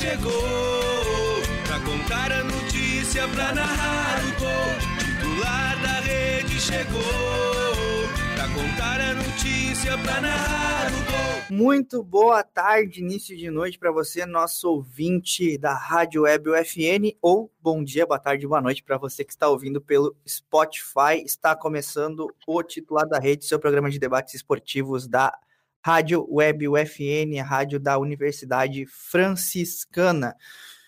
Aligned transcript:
Chegou 0.00 1.42
pra 1.66 1.80
contar 1.80 2.32
a 2.32 2.44
notícia, 2.44 3.26
pra 3.28 3.52
narrar 3.54 4.20
o 4.24 4.40
gol. 4.40 4.96
Titular 4.98 5.82
da 5.82 6.00
rede 6.00 6.60
chegou 6.60 7.02
pra 8.34 8.48
contar 8.48 9.00
a 9.00 9.14
notícia, 9.14 9.96
pra 9.98 10.20
narrar 10.20 10.92
o 10.92 10.96
gol. 10.96 11.56
Muito 11.56 12.02
boa 12.02 12.42
tarde, 12.42 13.00
início 13.00 13.36
de 13.36 13.50
noite 13.50 13.78
para 13.78 13.90
você, 13.90 14.26
nosso 14.26 14.68
ouvinte 14.68 15.56
da 15.56 15.72
Rádio 15.72 16.22
Web 16.22 16.50
UFN, 16.50 17.16
ou 17.22 17.50
bom 17.62 17.82
dia, 17.82 18.04
boa 18.06 18.18
tarde, 18.18 18.46
boa 18.46 18.60
noite 18.60 18.82
para 18.82 18.98
você 18.98 19.24
que 19.24 19.32
está 19.32 19.48
ouvindo 19.48 19.80
pelo 19.80 20.14
Spotify. 20.28 21.22
Está 21.24 21.56
começando 21.56 22.28
o 22.46 22.62
titular 22.62 23.08
da 23.08 23.18
rede, 23.18 23.46
seu 23.46 23.58
programa 23.58 23.90
de 23.90 23.98
debates 23.98 24.34
esportivos 24.34 25.06
da 25.06 25.32
Rádio 25.86 26.26
Web 26.28 26.66
UFN, 26.66 27.38
a 27.40 27.44
rádio 27.44 27.78
da 27.78 27.96
Universidade 27.96 28.84
Franciscana. 28.86 30.34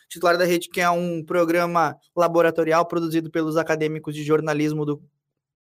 Titular 0.09 0.37
da 0.37 0.45
rede, 0.45 0.69
que 0.69 0.81
é 0.81 0.91
um 0.91 1.25
programa 1.25 1.97
laboratorial 2.17 2.85
produzido 2.85 3.31
pelos 3.31 3.57
acadêmicos 3.57 4.13
de 4.13 4.25
jornalismo 4.25 4.85
do 4.85 5.01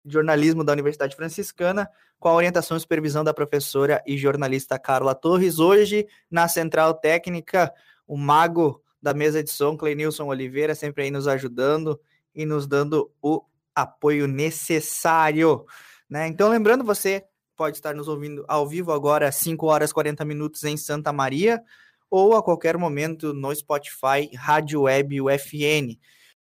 jornalismo 0.07 0.65
da 0.65 0.73
Universidade 0.73 1.15
Franciscana, 1.15 1.91
com 2.19 2.31
a 2.31 2.33
orientação 2.33 2.75
e 2.75 2.81
supervisão 2.81 3.23
da 3.23 3.35
professora 3.35 4.03
e 4.07 4.17
jornalista 4.17 4.79
Carla 4.79 5.15
Torres. 5.15 5.59
Hoje, 5.59 6.07
na 6.31 6.49
Central 6.49 6.95
Técnica, 6.95 7.71
o 8.07 8.17
mago 8.17 8.83
da 9.03 9.13
mesa 9.13 9.45
de 9.45 9.51
som, 9.51 9.77
Clenilson 9.77 10.25
Oliveira, 10.25 10.75
sempre 10.75 11.03
aí 11.03 11.11
nos 11.11 11.29
ajudando 11.29 12.01
e 12.35 12.47
nos 12.47 12.67
dando 12.67 13.13
o 13.21 13.45
apoio 13.75 14.27
necessário. 14.27 15.67
Né? 16.09 16.29
Então, 16.29 16.49
lembrando, 16.49 16.83
você 16.83 17.27
pode 17.59 17.77
estar 17.77 17.95
nos 17.95 18.09
ouvindo 18.09 18.45
ao 18.49 18.67
vivo 18.67 18.93
agora, 18.93 19.31
5 19.31 19.67
horas 19.67 19.93
40 19.93 20.25
minutos 20.25 20.65
em 20.65 20.77
Santa 20.77 21.13
Maria, 21.13 21.61
ou 22.09 22.35
a 22.35 22.43
qualquer 22.43 22.79
momento 22.79 23.35
no 23.35 23.55
Spotify 23.55 24.31
Rádio 24.35 24.83
Web 24.83 25.21
UFN 25.21 25.99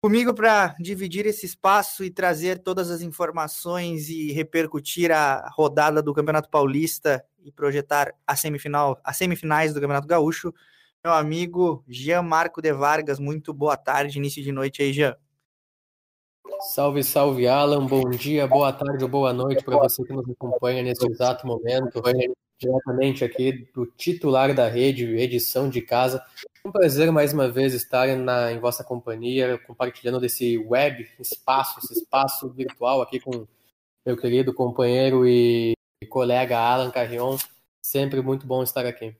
comigo 0.01 0.33
para 0.33 0.75
dividir 0.79 1.25
esse 1.25 1.45
espaço 1.45 2.03
e 2.03 2.11
trazer 2.11 2.59
todas 2.59 2.89
as 2.89 3.01
informações 3.01 4.09
e 4.09 4.31
repercutir 4.31 5.11
a 5.11 5.49
rodada 5.53 6.01
do 6.01 6.13
Campeonato 6.13 6.49
Paulista 6.49 7.23
e 7.43 7.51
projetar 7.51 8.13
a 8.25 8.35
semifinal, 8.35 8.99
as 9.03 9.17
semifinais 9.17 9.73
do 9.73 9.81
Campeonato 9.81 10.07
Gaúcho, 10.07 10.53
meu 11.03 11.13
amigo 11.13 11.83
Jean 11.87 12.21
Marco 12.21 12.61
de 12.61 12.71
Vargas. 12.71 13.19
Muito 13.19 13.53
boa 13.53 13.75
tarde, 13.75 14.17
início 14.17 14.43
de 14.43 14.51
noite 14.51 14.81
aí, 14.81 14.93
Jean. 14.93 15.15
Salve, 16.61 17.03
salve, 17.03 17.47
Alan. 17.47 17.85
Bom 17.85 18.09
dia, 18.09 18.47
boa 18.47 18.73
tarde 18.73 19.03
ou 19.03 19.09
boa 19.09 19.31
noite 19.31 19.63
para 19.63 19.77
você 19.77 20.03
que 20.03 20.11
nos 20.11 20.27
acompanha 20.29 20.81
nesse 20.81 21.07
exato 21.07 21.45
momento 21.45 22.01
diretamente 22.59 23.23
aqui 23.23 23.69
do 23.73 23.85
titular 23.85 24.53
da 24.55 24.67
rede, 24.67 25.05
edição 25.05 25.69
de 25.69 25.81
casa. 25.81 26.23
Um 26.65 26.71
prazer 26.71 27.11
mais 27.11 27.31
uma 27.31 27.49
vez 27.49 27.73
estar 27.73 28.07
na, 28.15 28.51
em 28.51 28.59
vossa 28.59 28.83
companhia, 28.83 29.59
compartilhando 29.59 30.19
desse 30.19 30.57
web 30.57 31.07
espaço, 31.19 31.79
esse 31.79 31.93
espaço 31.93 32.49
virtual 32.49 33.01
aqui 33.01 33.19
com 33.19 33.45
meu 34.05 34.17
querido 34.17 34.53
companheiro 34.53 35.27
e 35.27 35.75
colega 36.09 36.57
Alan 36.57 36.89
Carrion. 36.89 37.37
Sempre 37.83 38.21
muito 38.21 38.47
bom 38.47 38.63
estar 38.63 38.85
aqui. 38.85 39.15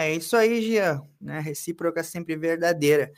É 0.00 0.14
isso 0.14 0.36
aí, 0.36 0.62
Gia. 0.62 1.02
Né? 1.20 1.40
Recíproca 1.40 2.02
sempre 2.02 2.34
verdadeira. 2.36 3.12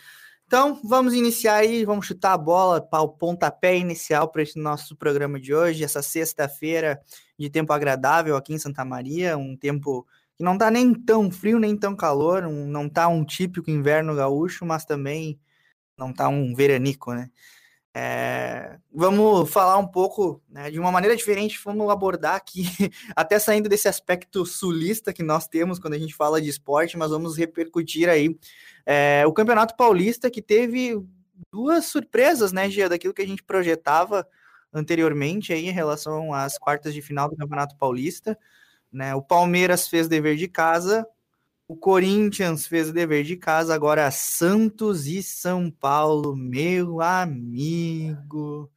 Então, 0.50 0.80
vamos 0.82 1.14
iniciar 1.14 1.58
aí, 1.58 1.84
vamos 1.84 2.06
chutar 2.06 2.32
a 2.32 2.36
bola 2.36 2.80
para 2.80 3.00
o 3.02 3.08
pontapé 3.08 3.78
inicial 3.78 4.26
para 4.26 4.42
esse 4.42 4.58
nosso 4.58 4.96
programa 4.96 5.38
de 5.38 5.54
hoje, 5.54 5.84
essa 5.84 6.02
sexta-feira 6.02 7.00
de 7.38 7.48
tempo 7.48 7.72
agradável 7.72 8.34
aqui 8.34 8.52
em 8.52 8.58
Santa 8.58 8.84
Maria, 8.84 9.38
um 9.38 9.56
tempo 9.56 10.04
que 10.34 10.42
não 10.42 10.54
está 10.54 10.68
nem 10.68 10.92
tão 10.92 11.30
frio, 11.30 11.60
nem 11.60 11.76
tão 11.76 11.94
calor, 11.94 12.46
um, 12.46 12.66
não 12.66 12.86
está 12.86 13.06
um 13.06 13.24
típico 13.24 13.70
inverno 13.70 14.12
gaúcho, 14.16 14.66
mas 14.66 14.84
também 14.84 15.38
não 15.96 16.10
está 16.10 16.28
um 16.28 16.52
veranico, 16.52 17.14
né? 17.14 17.30
É, 17.92 18.78
vamos 18.92 19.50
falar 19.50 19.76
um 19.78 19.86
pouco 19.86 20.40
né, 20.48 20.70
de 20.70 20.78
uma 20.78 20.92
maneira 20.92 21.16
diferente, 21.16 21.60
vamos 21.64 21.90
abordar 21.90 22.36
aqui, 22.36 22.62
até 23.16 23.36
saindo 23.38 23.68
desse 23.68 23.88
aspecto 23.88 24.46
sulista 24.46 25.12
que 25.12 25.24
nós 25.24 25.48
temos 25.48 25.78
quando 25.80 25.94
a 25.94 25.98
gente 25.98 26.14
fala 26.14 26.40
de 26.40 26.48
esporte, 26.48 26.96
mas 26.96 27.10
vamos 27.10 27.36
repercutir 27.36 28.08
aí 28.08 28.38
é, 28.86 29.24
o 29.26 29.32
Campeonato 29.32 29.76
Paulista 29.76 30.30
que 30.30 30.40
teve 30.40 31.02
duas 31.50 31.86
surpresas, 31.86 32.52
né, 32.52 32.70
Gia, 32.70 32.88
daquilo 32.88 33.14
que 33.14 33.22
a 33.22 33.26
gente 33.26 33.42
projetava 33.42 34.26
anteriormente 34.72 35.52
aí 35.52 35.66
em 35.66 35.72
relação 35.72 36.32
às 36.32 36.56
quartas 36.58 36.94
de 36.94 37.02
final 37.02 37.28
do 37.28 37.36
Campeonato 37.36 37.76
Paulista. 37.76 38.38
Né, 38.92 39.14
o 39.14 39.22
Palmeiras 39.22 39.88
fez 39.88 40.06
dever 40.08 40.36
de 40.36 40.48
casa, 40.48 41.06
o 41.70 41.76
Corinthians 41.76 42.66
fez 42.66 42.88
o 42.88 42.92
dever 42.92 43.22
de 43.22 43.36
casa, 43.36 43.72
agora 43.72 44.10
Santos 44.10 45.06
e 45.06 45.22
São 45.22 45.70
Paulo, 45.70 46.34
meu 46.34 47.00
amigo. 47.00 48.68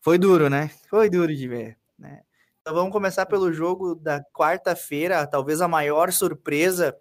Foi 0.00 0.18
duro, 0.18 0.50
né? 0.50 0.68
Foi 0.90 1.08
duro 1.08 1.32
de 1.32 1.46
ver, 1.46 1.78
né? 1.96 2.22
Então 2.60 2.74
vamos 2.74 2.90
começar 2.90 3.24
pelo 3.26 3.52
jogo 3.52 3.94
da 3.94 4.20
quarta-feira, 4.34 5.28
talvez 5.28 5.60
a 5.60 5.68
maior 5.68 6.10
surpresa 6.10 6.92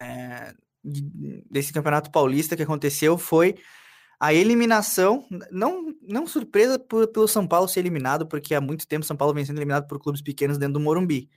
é, 0.00 0.54
desse 0.82 1.70
Campeonato 1.70 2.10
Paulista 2.10 2.56
que 2.56 2.62
aconteceu 2.62 3.18
foi 3.18 3.54
a 4.18 4.32
eliminação, 4.32 5.26
não, 5.50 5.94
não 6.00 6.26
surpresa 6.26 6.78
por, 6.78 7.06
pelo 7.08 7.28
São 7.28 7.46
Paulo 7.46 7.68
ser 7.68 7.80
eliminado, 7.80 8.26
porque 8.26 8.54
há 8.54 8.62
muito 8.62 8.88
tempo 8.88 9.04
São 9.04 9.14
Paulo 9.14 9.34
vem 9.34 9.44
sendo 9.44 9.58
eliminado 9.58 9.86
por 9.86 10.00
clubes 10.00 10.22
pequenos 10.22 10.56
dentro 10.56 10.72
do 10.72 10.80
Morumbi 10.80 11.28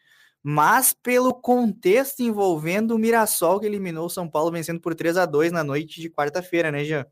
mas 0.44 0.94
pelo 0.94 1.34
contexto 1.34 2.22
envolvendo 2.22 2.92
o 2.96 2.98
Mirassol 2.98 3.60
que 3.60 3.66
eliminou 3.66 4.06
o 4.06 4.10
São 4.10 4.30
Paulo 4.30 4.52
vencendo 4.52 4.80
por 4.80 4.96
3 4.96 5.18
a 5.18 5.26
2 5.26 5.52
na 5.52 5.64
noite 5.64 6.00
de 6.00 6.10
quarta-feira, 6.10 6.72
né, 6.72 6.84
Jean? 6.84 7.06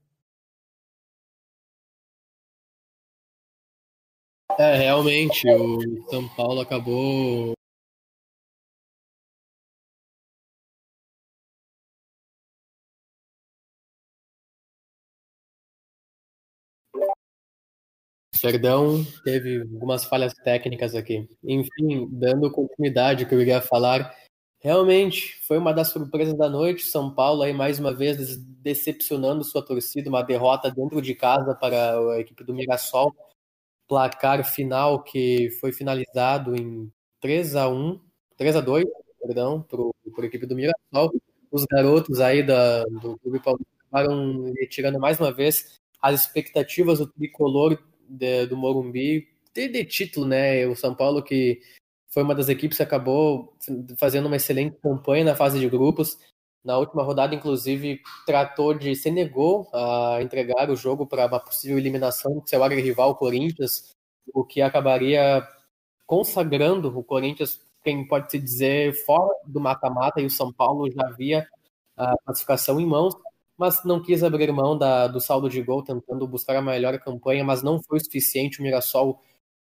É, 4.57 4.75
realmente, 4.77 5.45
o 5.49 6.09
São 6.09 6.29
Paulo 6.29 6.61
acabou 6.61 7.53
Perdão, 18.41 19.03
teve 19.23 19.62
algumas 19.62 20.06
falhas 20.06 20.34
técnicas 20.34 20.96
aqui. 20.96 21.28
Enfim, 21.44 22.07
dando 22.12 22.51
continuidade 22.51 23.25
que 23.25 23.34
eu 23.34 23.41
iria 23.41 23.62
falar, 23.62 24.13
realmente 24.59 25.40
foi 25.47 25.57
uma 25.57 25.73
das 25.73 25.90
surpresas 25.90 26.38
da 26.38 26.50
noite. 26.50 26.85
São 26.85 27.13
Paulo 27.13 27.44
aí 27.44 27.53
mais 27.53 27.79
uma 27.79 27.94
vez 27.94 28.38
decepcionando 28.38 29.44
sua 29.44 29.63
torcida, 29.63 30.09
uma 30.09 30.22
derrota 30.22 30.72
dentro 30.72 31.01
de 31.01 31.16
casa 31.16 31.56
para 31.56 32.00
a 32.12 32.19
equipe 32.19 32.44
do 32.44 32.53
Mirassol. 32.53 33.13
Placar 33.88 34.44
final 34.44 35.03
que 35.03 35.50
foi 35.62 35.72
finalizado 35.72 36.56
em 36.56 36.91
3 37.22 37.56
a 37.56 37.69
1, 37.69 38.00
3 38.38 38.56
a 38.56 38.62
2, 38.62 38.85
perdão, 39.19 39.66
a 40.20 40.26
equipe 40.26 40.46
do 40.46 40.55
Mirassol. 40.55 41.14
Os 41.52 41.64
garotos 41.66 42.20
aí 42.20 42.43
da, 42.43 42.84
do 42.85 43.17
Clube 43.20 43.40
Paulista 43.40 43.72
acabaram 43.90 44.52
retirando 44.58 44.99
mais 44.99 45.20
uma 45.20 45.31
vez 45.31 45.79
as 46.02 46.22
expectativas 46.22 46.99
do 46.99 47.08
tricolor 47.08 47.78
de, 48.07 48.46
do 48.47 48.57
Morumbi 48.57 49.28
de, 49.53 49.69
de 49.69 49.85
título, 49.85 50.28
né? 50.28 50.67
O 50.67 50.75
São 50.75 50.93
Paulo 50.93 51.23
que 51.23 51.61
foi 52.09 52.23
uma 52.23 52.35
das 52.35 52.49
equipes 52.49 52.78
que 52.78 52.84
acabou 52.84 53.53
fazendo 53.97 54.28
uma 54.28 54.35
excelente 54.35 54.78
campanha 54.81 55.25
na 55.25 55.35
fase 55.35 55.59
de 55.59 55.67
grupos. 55.67 56.17
Na 56.63 56.78
última 56.78 57.03
rodada, 57.03 57.35
inclusive, 57.35 58.02
tratou 58.25 58.73
de 58.73 58.96
se 58.96 59.11
negou 59.11 59.69
a 59.73 60.19
entregar 60.22 60.69
o 60.72 60.75
jogo 60.75 61.05
para 61.05 61.28
uma 61.28 61.40
possível 61.40 61.78
eliminação 61.78 62.40
do 62.40 62.49
seu 62.49 62.61
rival 62.67 63.16
Corinthians, 63.16 63.91
o 64.34 64.43
que 64.43 64.61
acabaria 64.61 65.47
consagrando 66.07 66.97
o 66.97 67.03
Corinthians, 67.03 67.61
quem 67.84 68.07
pode 68.07 68.31
se 68.31 68.40
dizer, 68.40 68.93
fora 69.05 69.31
do 69.46 69.59
mata-mata, 69.59 70.22
e 70.22 70.25
o 70.25 70.29
São 70.29 70.52
Paulo 70.52 70.90
já 70.90 71.07
havia 71.07 71.47
a 71.97 72.16
classificação 72.25 72.79
em 72.79 72.85
mãos 72.85 73.13
mas 73.57 73.84
não 73.84 74.02
quis 74.02 74.23
abrir 74.23 74.52
mão 74.52 74.78
da, 74.78 75.07
do 75.07 75.19
saldo 75.19 75.49
de 75.49 75.61
gol, 75.61 75.84
tentando 75.84 76.28
buscar 76.28 76.55
a 76.55 76.61
melhor 76.61 76.97
campanha, 76.99 77.43
mas 77.43 77.63
não 77.63 77.81
foi 77.81 77.97
o 77.97 78.03
suficiente. 78.03 78.59
O 78.59 78.63
Mirassol 78.63 79.22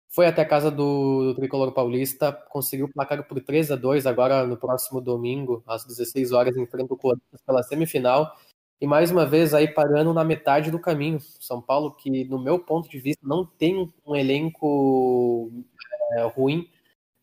foi 0.08 0.26
até 0.26 0.42
a 0.42 0.46
casa 0.46 0.70
do, 0.70 1.24
do 1.24 1.34
Tricolor 1.34 1.72
Paulista, 1.72 2.32
conseguiu 2.50 2.88
placar 2.88 3.26
por 3.26 3.40
3 3.40 3.70
a 3.70 3.76
2 3.76 4.06
agora 4.06 4.46
no 4.46 4.56
próximo 4.56 5.00
domingo, 5.00 5.62
às 5.66 5.84
16 5.84 6.32
horas, 6.32 6.56
enfrenta 6.56 6.92
o 6.92 6.96
Corinthians 6.96 7.42
pela 7.46 7.62
semifinal. 7.62 8.34
E 8.80 8.86
mais 8.86 9.10
uma 9.10 9.26
vez 9.26 9.52
aí 9.52 9.68
parando 9.68 10.12
na 10.14 10.24
metade 10.24 10.70
do 10.70 10.78
caminho. 10.80 11.20
São 11.20 11.60
Paulo, 11.60 11.94
que 11.94 12.24
no 12.24 12.42
meu 12.42 12.58
ponto 12.58 12.88
de 12.88 12.98
vista 12.98 13.20
não 13.26 13.44
tem 13.44 13.92
um 14.06 14.16
elenco 14.16 15.52
é, 16.12 16.22
ruim, 16.22 16.66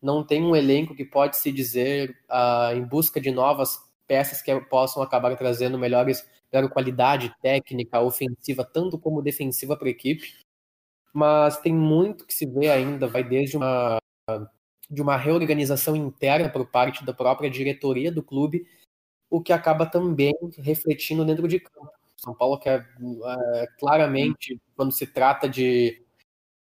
não 0.00 0.24
tem 0.24 0.42
um 0.42 0.54
elenco 0.54 0.94
que 0.94 1.04
pode 1.04 1.36
se 1.36 1.50
dizer 1.50 2.16
uh, 2.30 2.76
em 2.76 2.84
busca 2.84 3.20
de 3.20 3.30
novas 3.30 3.78
peças 4.06 4.40
que 4.40 4.54
possam 4.62 5.02
acabar 5.02 5.36
trazendo 5.36 5.76
melhores, 5.76 6.24
melhor 6.52 6.70
qualidade 6.70 7.34
técnica, 7.40 8.00
ofensiva, 8.00 8.64
tanto 8.64 8.98
como 8.98 9.22
defensiva 9.22 9.76
para 9.76 9.88
a 9.88 9.90
equipe. 9.90 10.34
Mas 11.12 11.58
tem 11.60 11.74
muito 11.74 12.26
que 12.26 12.34
se 12.34 12.46
vê 12.46 12.70
ainda, 12.70 13.06
vai 13.06 13.24
desde 13.24 13.56
uma 13.56 13.98
de 14.90 15.02
uma 15.02 15.16
reorganização 15.16 15.94
interna 15.94 16.48
por 16.48 16.66
parte 16.66 17.04
da 17.04 17.12
própria 17.12 17.50
diretoria 17.50 18.10
do 18.10 18.22
clube 18.22 18.66
o 19.30 19.42
que 19.42 19.52
acaba 19.52 19.84
também 19.84 20.32
refletindo 20.58 21.24
dentro 21.24 21.46
de 21.46 21.60
campo. 21.60 21.90
São 22.16 22.34
Paulo 22.34 22.58
que 22.58 22.68
é, 22.68 22.76
é, 22.76 23.66
claramente, 23.78 24.60
quando 24.74 24.90
se 24.92 25.06
trata 25.06 25.48
de 25.48 26.02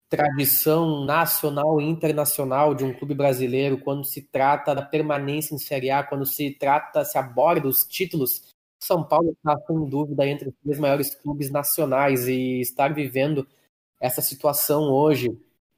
tradição 0.10 1.06
nacional 1.06 1.80
e 1.80 1.86
internacional 1.86 2.76
de 2.76 2.84
um 2.84 2.94
clube 2.94 3.16
brasileiro, 3.16 3.80
quando 3.80 4.04
se 4.04 4.22
trata 4.22 4.76
da 4.76 4.82
permanência 4.82 5.56
em 5.56 5.58
Série 5.58 5.90
A, 5.90 6.04
quando 6.04 6.26
se 6.26 6.52
trata, 6.52 7.06
se 7.06 7.18
aborda 7.18 7.68
os 7.68 7.86
títulos, 7.86 8.54
São 8.82 9.04
Paulo 9.04 9.32
está 9.32 9.58
sem 9.68 9.86
dúvida 9.86 10.26
entre 10.28 10.50
os 10.50 10.56
três 10.64 10.80
maiores 10.80 11.14
clubes 11.16 11.52
nacionais 11.52 12.28
e 12.28 12.60
estar 12.62 12.94
vivendo 12.94 13.48
essa 14.00 14.22
situação 14.22 14.92
hoje, 14.92 15.30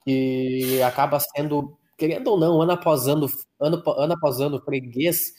que 0.04 0.80
acaba 0.82 1.18
sendo, 1.20 1.76
querendo 1.98 2.28
ou 2.28 2.38
não, 2.38 2.62
ano 2.62 2.72
após 2.72 3.06
ano, 3.06 3.26
ano, 3.60 3.82
ano 3.86 4.14
após 4.14 4.40
ano, 4.40 4.60
freguês 4.60 5.34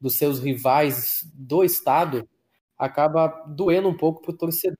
dos 0.00 0.16
seus 0.18 0.40
rivais 0.40 1.22
do 1.34 1.64
estado, 1.64 2.28
acaba 2.78 3.28
doendo 3.46 3.88
um 3.88 3.96
pouco 3.96 4.22
para 4.22 4.32
o 4.32 4.36
torcedor. 4.36 4.76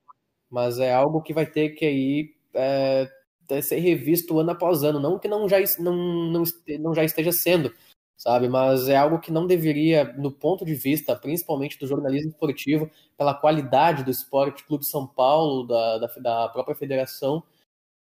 Mas 0.51 0.79
é 0.79 0.93
algo 0.93 1.23
que 1.23 1.33
vai 1.35 1.47
ter 1.47 1.71
que 1.71 1.85
aí 1.85 2.35
é, 2.55 3.09
ser 3.63 3.79
revisto 3.79 4.39
ano 4.39 4.51
após 4.51 4.83
ano. 4.83 5.01
Não 5.01 5.19
que 5.19 5.29
não 5.29 5.49
já, 5.49 5.59
não, 5.79 5.95
não, 5.95 6.43
não 6.81 6.95
já 6.95 7.05
esteja 7.05 7.33
sendo, 7.33 7.73
sabe? 8.17 8.49
Mas 8.49 8.89
é 8.89 8.97
algo 8.97 9.21
que 9.21 9.31
não 9.31 9.47
deveria, 9.47 10.05
no 10.17 10.31
ponto 10.31 10.65
de 10.65 10.75
vista, 10.75 11.15
principalmente 11.15 11.79
do 11.79 11.87
jornalismo 11.87 12.31
esportivo, 12.31 12.91
pela 13.17 13.35
qualidade 13.35 14.05
do 14.05 14.11
Esporte 14.11 14.65
Clube 14.65 14.87
São 14.87 15.07
Paulo, 15.07 15.67
da, 15.67 15.99
da, 15.99 16.07
da 16.21 16.49
própria 16.49 16.75
federação 16.77 17.43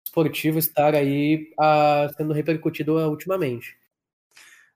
esportiva, 0.05 0.59
estar 0.59 0.95
aí 0.95 1.53
a, 1.59 2.05
ah, 2.05 2.09
sendo 2.17 2.33
repercutido 2.33 2.97
ultimamente. 3.09 3.77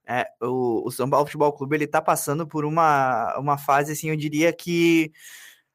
É, 0.09 0.25
o, 0.41 0.87
o 0.87 0.91
São 0.91 1.09
Paulo 1.09 1.25
Futebol 1.25 1.51
Clube 1.51 1.75
ele 1.75 1.87
tá 1.87 2.01
passando 2.01 2.47
por 2.47 2.63
uma, 2.63 3.37
uma 3.37 3.57
fase, 3.57 3.91
assim, 3.91 4.09
eu 4.09 4.15
diria 4.15 4.53
que 4.53 5.11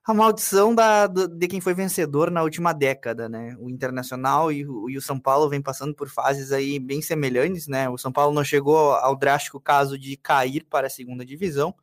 a 0.04 0.12
maldição 0.12 0.74
da, 0.74 1.06
de 1.06 1.46
quem 1.46 1.60
foi 1.60 1.74
vencedor 1.74 2.30
na 2.30 2.42
última 2.42 2.72
década, 2.72 3.28
né? 3.28 3.56
O 3.60 3.70
Internacional 3.70 4.50
e 4.50 4.66
o, 4.66 4.90
e 4.90 4.96
o, 4.96 5.02
São 5.02 5.18
Paulo 5.18 5.48
vem 5.48 5.62
passando 5.62 5.94
por 5.94 6.08
fases 6.08 6.50
aí 6.50 6.78
bem 6.78 7.00
semelhantes, 7.00 7.68
né? 7.68 7.88
O 7.88 7.96
São 7.96 8.10
Paulo 8.10 8.34
não 8.34 8.42
chegou 8.42 8.92
ao 8.94 9.16
drástico 9.16 9.60
caso 9.60 9.96
de 9.96 10.16
cair 10.16 10.64
para 10.68 10.88
a 10.88 10.90
segunda 10.90 11.24
divisão. 11.24 11.74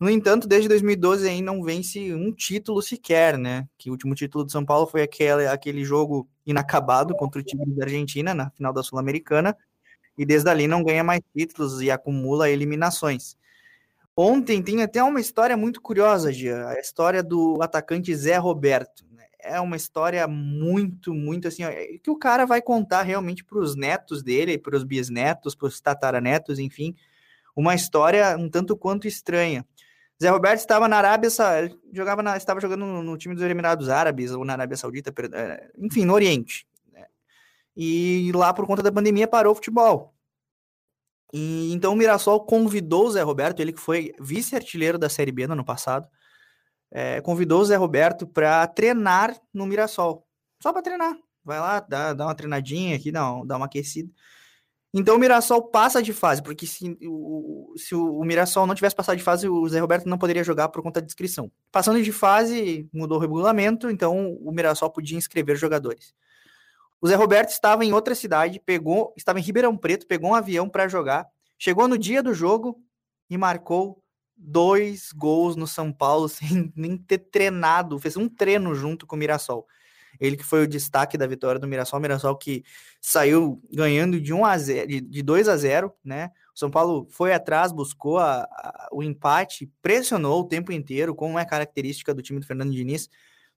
No 0.00 0.10
entanto, 0.10 0.48
desde 0.48 0.68
2012 0.68 1.28
aí 1.28 1.42
não 1.42 1.62
vence 1.62 2.12
um 2.14 2.32
título 2.32 2.82
sequer, 2.82 3.38
né? 3.38 3.68
Que 3.78 3.90
o 3.90 3.92
último 3.92 4.14
título 4.14 4.44
do 4.44 4.50
São 4.50 4.64
Paulo 4.64 4.86
foi 4.86 5.02
aquele, 5.02 5.46
aquele 5.46 5.84
jogo 5.84 6.28
inacabado 6.44 7.14
contra 7.14 7.40
o 7.40 7.44
time 7.44 7.64
da 7.66 7.84
Argentina 7.84 8.34
na 8.34 8.50
final 8.50 8.72
da 8.72 8.82
Sul-Americana 8.82 9.56
e 10.18 10.24
desde 10.26 10.50
ali 10.50 10.66
não 10.66 10.82
ganha 10.82 11.04
mais 11.04 11.20
títulos 11.36 11.80
e 11.80 11.90
acumula 11.90 12.50
eliminações. 12.50 13.36
Ontem 14.16 14.62
tem 14.62 14.82
até 14.82 15.02
uma 15.02 15.20
história 15.20 15.56
muito 15.56 15.80
curiosa, 15.80 16.32
Gia, 16.32 16.68
a 16.68 16.80
história 16.80 17.22
do 17.22 17.58
atacante 17.62 18.14
Zé 18.14 18.36
Roberto. 18.36 19.04
Né? 19.12 19.24
É 19.38 19.60
uma 19.60 19.76
história 19.76 20.26
muito, 20.26 21.14
muito 21.14 21.48
assim, 21.48 21.62
que 22.02 22.10
o 22.10 22.16
cara 22.16 22.44
vai 22.44 22.60
contar 22.60 23.02
realmente 23.02 23.44
para 23.44 23.58
os 23.58 23.76
netos 23.76 24.22
dele, 24.22 24.58
para 24.58 24.76
os 24.76 24.84
bisnetos, 24.84 25.54
para 25.54 25.68
os 25.68 25.80
tataranetos, 25.80 26.58
enfim, 26.58 26.94
uma 27.56 27.74
história 27.74 28.36
um 28.36 28.48
tanto 28.48 28.76
quanto 28.76 29.06
estranha. 29.06 29.64
Zé 30.22 30.28
Roberto 30.28 30.60
estava 30.60 30.86
na 30.86 30.98
Arábia, 30.98 31.30
jogava 31.92 32.22
na, 32.22 32.36
estava 32.36 32.60
jogando 32.60 32.84
no, 32.84 33.16
time 33.16 33.34
dos 33.34 33.42
Emirados 33.42 33.88
Árabes 33.88 34.32
ou 34.32 34.44
na 34.44 34.52
Arábia 34.52 34.76
Saudita, 34.76 35.12
é, 35.32 35.70
enfim, 35.78 36.04
no 36.04 36.12
Oriente 36.12 36.66
e 37.76 38.30
lá 38.34 38.52
por 38.52 38.66
conta 38.66 38.82
da 38.82 38.92
pandemia 38.92 39.26
parou 39.26 39.52
o 39.52 39.54
futebol. 39.54 40.14
E 41.32 41.72
então 41.72 41.92
o 41.92 41.96
Mirassol 41.96 42.44
convidou 42.44 43.06
o 43.06 43.10
Zé 43.10 43.22
Roberto, 43.22 43.60
ele 43.60 43.72
que 43.72 43.80
foi 43.80 44.12
vice-artilheiro 44.20 44.98
da 44.98 45.08
Série 45.08 45.32
B 45.32 45.46
no 45.46 45.52
ano 45.52 45.64
passado, 45.64 46.08
é, 46.90 47.20
convidou 47.20 47.60
o 47.60 47.64
Zé 47.64 47.76
Roberto 47.76 48.26
para 48.26 48.66
treinar 48.66 49.36
no 49.54 49.66
Mirassol, 49.66 50.26
só 50.60 50.72
para 50.72 50.82
treinar. 50.82 51.16
Vai 51.44 51.58
lá, 51.58 51.80
dá, 51.80 52.12
dá 52.12 52.26
uma 52.26 52.34
treinadinha 52.34 52.96
aqui, 52.96 53.10
dá, 53.12 53.22
dá 53.44 53.56
uma 53.56 53.66
aquecida. 53.66 54.10
Então 54.92 55.14
o 55.14 55.18
Mirassol 55.18 55.62
passa 55.62 56.02
de 56.02 56.12
fase, 56.12 56.42
porque 56.42 56.66
se 56.66 56.98
o, 57.04 57.72
se 57.76 57.94
o, 57.94 58.24
Mirassol 58.24 58.66
não 58.66 58.74
tivesse 58.74 58.96
passado 58.96 59.16
de 59.16 59.22
fase, 59.22 59.48
o 59.48 59.68
Zé 59.68 59.78
Roberto 59.78 60.06
não 60.06 60.18
poderia 60.18 60.42
jogar 60.42 60.68
por 60.68 60.82
conta 60.82 61.00
de 61.00 61.06
inscrição. 61.06 61.50
Passando 61.70 62.02
de 62.02 62.10
fase, 62.10 62.88
mudou 62.92 63.16
o 63.16 63.20
regulamento, 63.20 63.88
então 63.88 64.34
o 64.34 64.50
Mirassol 64.50 64.90
podia 64.90 65.16
inscrever 65.16 65.56
jogadores. 65.56 66.12
O 67.00 67.08
Zé 67.08 67.14
Roberto 67.14 67.50
estava 67.50 67.84
em 67.84 67.92
outra 67.92 68.14
cidade, 68.14 68.60
pegou, 68.60 69.14
estava 69.16 69.38
em 69.38 69.42
Ribeirão 69.42 69.76
Preto, 69.76 70.06
pegou 70.06 70.30
um 70.30 70.34
avião 70.34 70.68
para 70.68 70.86
jogar, 70.86 71.26
chegou 71.58 71.88
no 71.88 71.96
dia 71.96 72.22
do 72.22 72.34
jogo 72.34 72.78
e 73.28 73.38
marcou 73.38 74.02
dois 74.36 75.10
gols 75.12 75.56
no 75.56 75.66
São 75.66 75.92
Paulo 75.92 76.28
sem 76.30 76.72
nem 76.76 76.98
ter 76.98 77.18
treinado, 77.18 77.98
fez 77.98 78.16
um 78.16 78.28
treino 78.28 78.74
junto 78.74 79.06
com 79.06 79.16
o 79.16 79.18
Mirassol. 79.18 79.66
Ele 80.18 80.36
que 80.36 80.44
foi 80.44 80.64
o 80.64 80.68
destaque 80.68 81.16
da 81.16 81.26
vitória 81.26 81.58
do 81.58 81.66
Mirassol, 81.66 81.98
o 81.98 82.02
Mirassol 82.02 82.36
que 82.36 82.62
saiu 83.00 83.62
ganhando 83.72 84.20
de 84.20 84.34
1 84.34 84.44
a 84.44 84.58
0, 84.58 84.86
de 85.00 85.22
2 85.22 85.48
a 85.48 85.56
0, 85.56 85.92
né? 86.04 86.30
O 86.54 86.58
São 86.58 86.70
Paulo 86.70 87.06
foi 87.10 87.32
atrás, 87.32 87.72
buscou 87.72 88.18
a, 88.18 88.42
a, 88.42 88.88
o 88.92 89.02
empate, 89.02 89.72
pressionou 89.80 90.40
o 90.40 90.44
tempo 90.44 90.72
inteiro, 90.72 91.14
como 91.14 91.38
é 91.38 91.44
característica 91.46 92.12
do 92.12 92.20
time 92.20 92.40
do 92.40 92.46
Fernando 92.46 92.72
Diniz, 92.72 93.08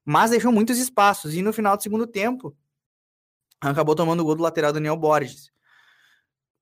mas 0.04 0.30
deixou 0.30 0.50
muitos 0.50 0.78
espaços. 0.78 1.34
E 1.34 1.42
no 1.42 1.52
final 1.52 1.76
do 1.76 1.82
segundo 1.82 2.06
tempo, 2.06 2.56
acabou 3.70 3.94
tomando 3.94 4.20
o 4.20 4.24
gol 4.24 4.34
do 4.34 4.42
lateral 4.42 4.72
Daniel 4.72 4.96
Borges. 4.96 5.50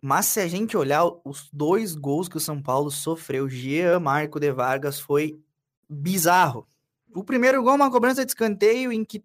Mas 0.01 0.27
se 0.27 0.41
a 0.41 0.49
gente 0.49 0.77
olhar 0.77 1.05
os 1.25 1.49
dois 1.53 1.95
gols 1.95 2.29
que 2.29 2.37
o 2.37 2.41
São 2.41 2.61
Paulo 2.61 2.91
sofreu, 2.91 3.49
Jean 3.49 4.01
Marco 4.01 4.41
de 4.41 4.51
Vargas, 4.51 4.99
foi 4.99 5.41
bizarro. 5.89 6.67
O 7.15 7.23
primeiro 7.23 7.63
gol 7.63 7.73
é 7.73 7.77
uma 7.77 7.91
cobrança 7.91 8.25
de 8.25 8.31
escanteio 8.33 8.91
em 8.91 9.05
que 9.05 9.25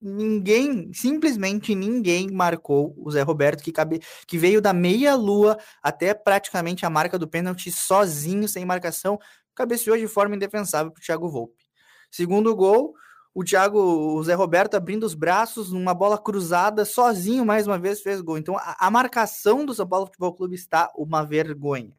ninguém, 0.00 0.92
simplesmente 0.92 1.74
ninguém 1.74 2.30
marcou 2.30 2.94
o 2.98 3.10
Zé 3.10 3.22
Roberto, 3.22 3.62
que, 3.62 3.72
cabe, 3.72 4.00
que 4.26 4.38
veio 4.38 4.60
da 4.60 4.72
meia-lua 4.72 5.58
até 5.82 6.14
praticamente 6.14 6.84
a 6.84 6.90
marca 6.90 7.18
do 7.18 7.26
pênalti 7.26 7.72
sozinho, 7.72 8.48
sem 8.48 8.64
marcação, 8.64 9.18
cabeceou 9.54 9.96
de 9.96 10.06
forma 10.06 10.36
indefensável 10.36 10.92
para 10.92 11.00
o 11.00 11.02
Thiago 11.02 11.28
Volpe. 11.28 11.64
Segundo 12.10 12.54
gol, 12.54 12.94
o 13.38 13.44
Thiago, 13.44 13.78
o 13.78 14.24
Zé 14.24 14.34
Roberto 14.34 14.74
abrindo 14.74 15.04
os 15.04 15.14
braços, 15.14 15.70
numa 15.70 15.94
bola 15.94 16.18
cruzada, 16.18 16.84
sozinho 16.84 17.46
mais 17.46 17.68
uma 17.68 17.78
vez 17.78 18.00
fez 18.00 18.20
gol. 18.20 18.36
Então 18.36 18.56
a, 18.56 18.76
a 18.80 18.90
marcação 18.90 19.64
do 19.64 19.72
São 19.72 19.86
Paulo 19.86 20.06
Futebol 20.06 20.34
Clube 20.34 20.56
está 20.56 20.90
uma 20.96 21.24
vergonha. 21.24 21.96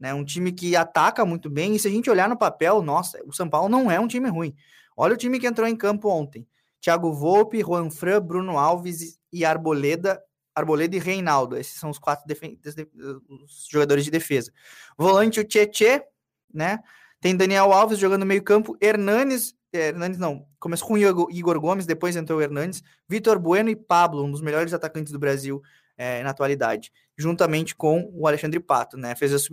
Né? 0.00 0.12
Um 0.12 0.24
time 0.24 0.50
que 0.50 0.74
ataca 0.74 1.24
muito 1.24 1.48
bem, 1.48 1.76
e 1.76 1.78
se 1.78 1.86
a 1.86 1.90
gente 1.92 2.10
olhar 2.10 2.28
no 2.28 2.36
papel, 2.36 2.82
nossa, 2.82 3.22
o 3.24 3.32
São 3.32 3.48
Paulo 3.48 3.68
não 3.68 3.88
é 3.88 4.00
um 4.00 4.08
time 4.08 4.28
ruim. 4.28 4.52
Olha 4.96 5.14
o 5.14 5.16
time 5.16 5.38
que 5.38 5.46
entrou 5.46 5.68
em 5.68 5.76
campo 5.76 6.08
ontem. 6.08 6.44
Thiago 6.80 7.12
Volpe, 7.12 7.60
Juan 7.60 7.88
Fran, 7.88 8.20
Bruno 8.20 8.58
Alves 8.58 9.16
e 9.32 9.44
Arboleda, 9.44 10.20
Arboleda 10.56 10.96
e 10.96 10.98
Reinaldo. 10.98 11.56
Esses 11.56 11.78
são 11.78 11.88
os 11.88 12.00
quatro 12.00 12.26
os 13.28 13.68
jogadores 13.70 14.04
de 14.04 14.10
defesa. 14.10 14.52
Volante 14.98 15.38
o 15.38 15.44
Tietê, 15.44 16.02
né? 16.52 16.80
Tem 17.20 17.36
Daniel 17.36 17.72
Alves 17.72 17.96
jogando 17.96 18.22
no 18.22 18.26
meio-campo, 18.26 18.76
Hernanes 18.80 19.54
é, 19.76 19.88
Hernandes 19.88 20.18
não, 20.18 20.46
começou 20.58 20.88
com 20.88 20.96
Igor 20.96 21.60
Gomes, 21.60 21.86
depois 21.86 22.16
entrou 22.16 22.38
o 22.38 22.42
Hernandes, 22.42 22.82
Vitor 23.08 23.38
Bueno 23.38 23.68
e 23.68 23.76
Pablo, 23.76 24.24
um 24.24 24.30
dos 24.30 24.40
melhores 24.40 24.72
atacantes 24.72 25.12
do 25.12 25.18
Brasil 25.18 25.62
é, 25.96 26.22
na 26.22 26.30
atualidade, 26.30 26.92
juntamente 27.16 27.74
com 27.74 28.10
o 28.14 28.26
Alexandre 28.26 28.60
Pato, 28.60 28.96
né? 28.96 29.14
Fez 29.14 29.32
as, 29.32 29.48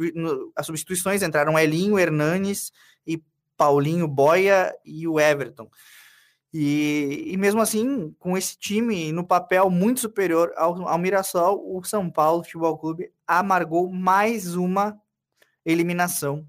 as 0.56 0.66
substituições, 0.66 1.22
entraram 1.22 1.58
Elinho, 1.58 2.00
Hernanes 2.00 2.72
e 3.06 3.22
Paulinho 3.58 4.08
Boia 4.08 4.74
e 4.86 5.08
o 5.08 5.20
Everton. 5.20 5.70
E, 6.54 7.28
e, 7.28 7.38
mesmo 7.38 7.62
assim, 7.62 8.13
com 8.20 8.38
esse 8.38 8.58
time 8.58 9.12
no 9.13 9.25
papel 9.25 9.70
muito 9.70 10.01
superior 10.01 10.51
ao, 10.58 10.86
ao 10.88 10.98
Mirassol, 10.98 11.63
o 11.66 11.82
São 11.84 12.10
Paulo 12.10 12.44
Futebol 12.44 12.78
Clube 12.78 13.12
amargou 13.25 13.90
mais 13.90 14.56
uma 14.56 15.00
eliminação 15.66 16.46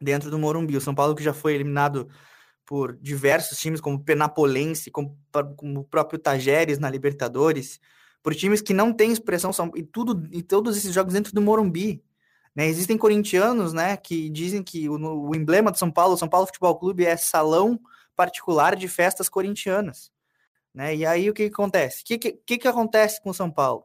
dentro 0.00 0.30
do 0.30 0.38
Morumbi. 0.38 0.76
O 0.76 0.80
São 0.80 0.94
Paulo 0.94 1.16
que 1.16 1.24
já 1.24 1.32
foi 1.32 1.54
eliminado 1.54 2.08
por 2.70 2.96
diversos 2.98 3.58
times, 3.58 3.80
como 3.80 3.98
Penapolense, 3.98 4.92
como, 4.92 5.18
como 5.56 5.80
o 5.80 5.84
próprio 5.84 6.20
Tajeres 6.20 6.78
na 6.78 6.88
Libertadores, 6.88 7.80
por 8.22 8.32
times 8.32 8.62
que 8.62 8.72
não 8.72 8.92
têm 8.92 9.10
expressão 9.10 9.52
são, 9.52 9.72
e 9.74 9.82
tudo 9.82 10.28
e 10.30 10.40
todos 10.40 10.76
esses 10.76 10.94
jogos 10.94 11.12
dentro 11.12 11.34
do 11.34 11.42
Morumbi. 11.42 12.00
Né? 12.54 12.68
Existem 12.68 12.96
corintianos, 12.96 13.72
né, 13.72 13.96
que 13.96 14.30
dizem 14.30 14.62
que 14.62 14.88
o, 14.88 14.94
o 14.94 15.34
emblema 15.34 15.72
de 15.72 15.80
São 15.80 15.90
Paulo, 15.90 16.16
São 16.16 16.28
Paulo 16.28 16.46
Futebol 16.46 16.78
Clube 16.78 17.04
é 17.04 17.16
salão 17.16 17.76
particular 18.14 18.76
de 18.76 18.86
festas 18.86 19.28
corintianas, 19.28 20.12
né? 20.72 20.94
E 20.94 21.04
aí 21.04 21.28
o 21.28 21.34
que, 21.34 21.48
que 21.48 21.52
acontece? 21.52 22.02
O 22.02 22.04
que, 22.04 22.18
que, 22.18 22.58
que 22.58 22.68
acontece 22.68 23.20
com 23.20 23.32
São 23.32 23.50
Paulo, 23.50 23.84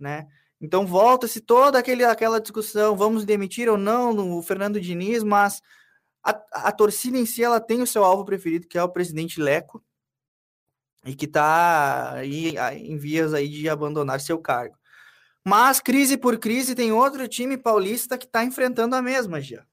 né? 0.00 0.28
Então 0.58 0.86
volta-se 0.86 1.42
toda 1.42 1.78
aquele, 1.78 2.06
aquela 2.06 2.40
discussão, 2.40 2.96
vamos 2.96 3.26
demitir 3.26 3.68
ou 3.68 3.76
não 3.76 4.38
o 4.38 4.42
Fernando 4.42 4.80
Diniz, 4.80 5.22
mas 5.22 5.60
a, 6.24 6.68
a 6.68 6.72
torcida 6.72 7.18
em 7.18 7.26
si 7.26 7.44
ela 7.44 7.60
tem 7.60 7.82
o 7.82 7.86
seu 7.86 8.02
alvo 8.02 8.24
preferido, 8.24 8.66
que 8.66 8.78
é 8.78 8.82
o 8.82 8.88
presidente 8.88 9.40
Leco, 9.40 9.84
e 11.04 11.14
que 11.14 11.26
está 11.26 12.14
em 12.72 12.96
vias 12.96 13.34
aí 13.34 13.46
de 13.46 13.68
abandonar 13.68 14.20
seu 14.20 14.38
cargo. 14.38 14.76
Mas, 15.44 15.78
crise 15.78 16.16
por 16.16 16.38
crise, 16.38 16.74
tem 16.74 16.90
outro 16.90 17.28
time 17.28 17.58
paulista 17.58 18.16
que 18.16 18.24
está 18.24 18.42
enfrentando 18.42 18.96
a 18.96 19.02
mesma, 19.02 19.42
já. 19.42 19.66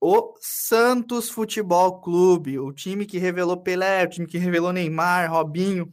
O 0.00 0.34
Santos 0.40 1.28
Futebol 1.28 2.00
Clube, 2.00 2.58
o 2.58 2.72
time 2.72 3.04
que 3.04 3.18
revelou 3.18 3.58
Pelé, 3.58 4.04
o 4.04 4.08
time 4.08 4.26
que 4.26 4.38
revelou 4.38 4.72
Neymar, 4.72 5.30
Robinho, 5.30 5.92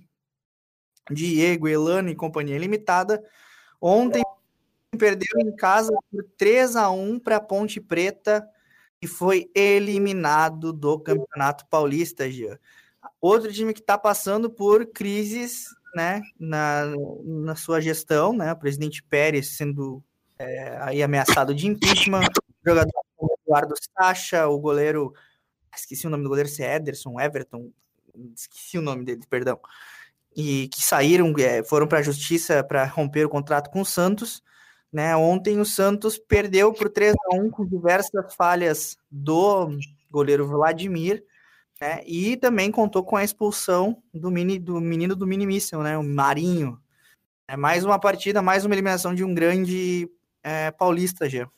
Diego, 1.11 1.67
Elano 1.67 2.09
e 2.09 2.15
companhia 2.15 2.57
limitada, 2.57 3.21
ontem 3.81 4.23
perdeu 4.97 5.39
em 5.39 5.53
casa 5.55 5.91
por 6.09 6.23
3 6.37 6.77
a 6.77 6.89
1 6.89 7.19
para 7.19 7.41
Ponte 7.41 7.81
Preta 7.81 8.47
e 9.01 9.07
foi 9.07 9.49
eliminado 9.55 10.73
do 10.73 10.99
Campeonato 10.99 11.65
Paulista, 11.67 12.29
Gia. 12.29 12.59
Outro 13.21 13.51
time 13.51 13.73
que 13.73 13.79
está 13.79 13.97
passando 13.97 14.49
por 14.49 14.85
crises 14.87 15.67
né, 15.95 16.21
na, 16.39 16.83
na 17.23 17.55
sua 17.55 17.81
gestão, 17.81 18.33
né, 18.33 18.51
o 18.51 18.57
presidente 18.57 19.01
Pérez 19.03 19.55
sendo 19.55 20.03
é, 20.37 20.77
aí 20.81 21.03
ameaçado 21.03 21.53
de 21.53 21.67
impeachment, 21.67 22.27
o 22.65 22.69
jogador 22.69 22.91
Eduardo 23.45 23.73
Sacha, 23.97 24.47
o 24.47 24.59
goleiro, 24.59 25.13
esqueci 25.75 26.07
o 26.07 26.09
nome 26.09 26.23
do 26.23 26.29
goleiro, 26.29 26.49
se 26.49 26.63
é 26.63 26.75
Ederson, 26.75 27.19
Everton, 27.19 27.71
esqueci 28.35 28.77
o 28.77 28.81
nome 28.81 29.03
dele, 29.03 29.21
perdão, 29.29 29.59
e 30.35 30.69
que 30.69 30.83
saíram, 30.83 31.33
é, 31.39 31.63
foram 31.63 31.87
para 31.87 31.99
a 31.99 32.03
justiça 32.03 32.63
para 32.63 32.85
romper 32.85 33.25
o 33.25 33.29
contrato 33.29 33.69
com 33.69 33.81
o 33.81 33.85
Santos, 33.85 34.43
né, 34.91 35.15
ontem 35.15 35.59
o 35.59 35.65
Santos 35.65 36.17
perdeu 36.17 36.73
por 36.73 36.89
3 36.89 37.13
a 37.31 37.35
1 37.35 37.49
com 37.49 37.65
diversas 37.65 38.33
falhas 38.35 38.97
do 39.09 39.77
goleiro 40.09 40.47
Vladimir, 40.47 41.23
né? 41.79 42.01
E 42.05 42.35
também 42.35 42.71
contou 42.71 43.03
com 43.03 43.15
a 43.15 43.23
expulsão 43.23 44.01
do, 44.13 44.29
mini, 44.29 44.59
do 44.59 44.81
menino 44.81 45.15
do 45.15 45.25
minimíssimo, 45.25 45.81
né? 45.81 45.97
O 45.97 46.03
Marinho. 46.03 46.79
É 47.47 47.55
mais 47.55 47.83
uma 47.83 47.97
partida, 47.97 48.41
mais 48.41 48.65
uma 48.65 48.75
eliminação 48.75 49.15
de 49.15 49.23
um 49.23 49.33
grande 49.33 50.09
é, 50.43 50.71
paulista 50.71 51.29
já. 51.29 51.49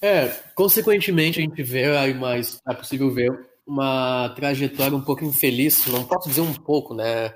É, 0.00 0.28
consequentemente 0.54 1.40
a 1.40 1.42
gente 1.42 1.62
vê 1.62 1.84
aí 1.96 2.14
mais, 2.14 2.60
é 2.68 2.74
possível 2.74 3.10
ver 3.10 3.32
uma 3.66 4.28
trajetória 4.36 4.96
um 4.96 5.02
pouco 5.02 5.24
infeliz, 5.24 5.84
não 5.86 6.04
posso 6.04 6.28
dizer 6.28 6.42
um 6.42 6.54
pouco, 6.54 6.94
né? 6.94 7.34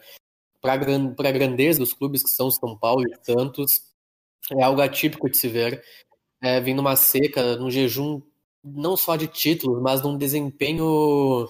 Para 0.60 0.74
a 0.74 1.32
grandeza 1.32 1.78
dos 1.78 1.94
clubes 1.94 2.22
que 2.22 2.28
são 2.28 2.50
São 2.50 2.76
Paulo 2.76 3.02
e 3.02 3.24
Santos, 3.24 3.89
é 4.58 4.62
algo 4.62 4.80
atípico 4.80 5.30
de 5.30 5.36
se 5.36 5.48
ver. 5.48 5.82
É, 6.42 6.60
vindo 6.60 6.80
uma 6.80 6.96
seca, 6.96 7.56
num 7.56 7.70
jejum 7.70 8.22
não 8.64 8.96
só 8.96 9.16
de 9.16 9.26
títulos, 9.26 9.80
mas 9.82 10.02
num 10.02 10.16
desempenho, 10.16 11.48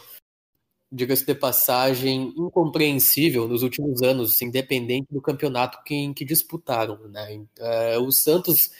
diga-se 0.90 1.24
de 1.24 1.34
passagem, 1.34 2.32
incompreensível 2.36 3.48
nos 3.48 3.62
últimos 3.62 4.02
anos, 4.02 4.40
independente 4.42 5.08
do 5.10 5.20
campeonato 5.20 5.82
que, 5.84 5.94
em 5.94 6.12
que 6.12 6.24
disputaram. 6.24 6.98
Né? 7.08 7.44
É, 7.58 7.98
o 7.98 8.10
Santos 8.10 8.70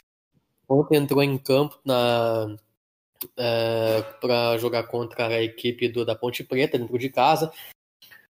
ontem 0.69 0.97
entrou 0.97 1.23
em 1.23 1.37
campo 1.39 1.79
na, 1.85 2.57
é, 3.37 4.03
para 4.21 4.57
jogar 4.59 4.85
contra 4.85 5.27
a 5.27 5.43
equipe 5.43 5.89
do, 5.89 6.05
da 6.05 6.15
Ponte 6.15 6.45
Preta, 6.45 6.79
dentro 6.79 6.99
de 6.99 7.11
casa. 7.11 7.53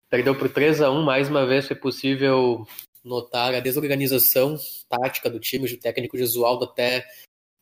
Perdeu 0.10 0.38
por 0.38 0.50
3 0.50 0.82
a 0.82 0.92
1 0.92 1.04
mais 1.04 1.30
uma 1.30 1.46
vez 1.46 1.68
foi 1.68 1.76
possível 1.76 2.66
notar 3.04 3.54
a 3.54 3.60
desorganização 3.60 4.58
tática 4.88 5.30
do 5.30 5.40
time, 5.40 5.72
o 5.72 5.80
técnico 5.80 6.18
Gesualdo 6.18 6.66
até 6.66 7.06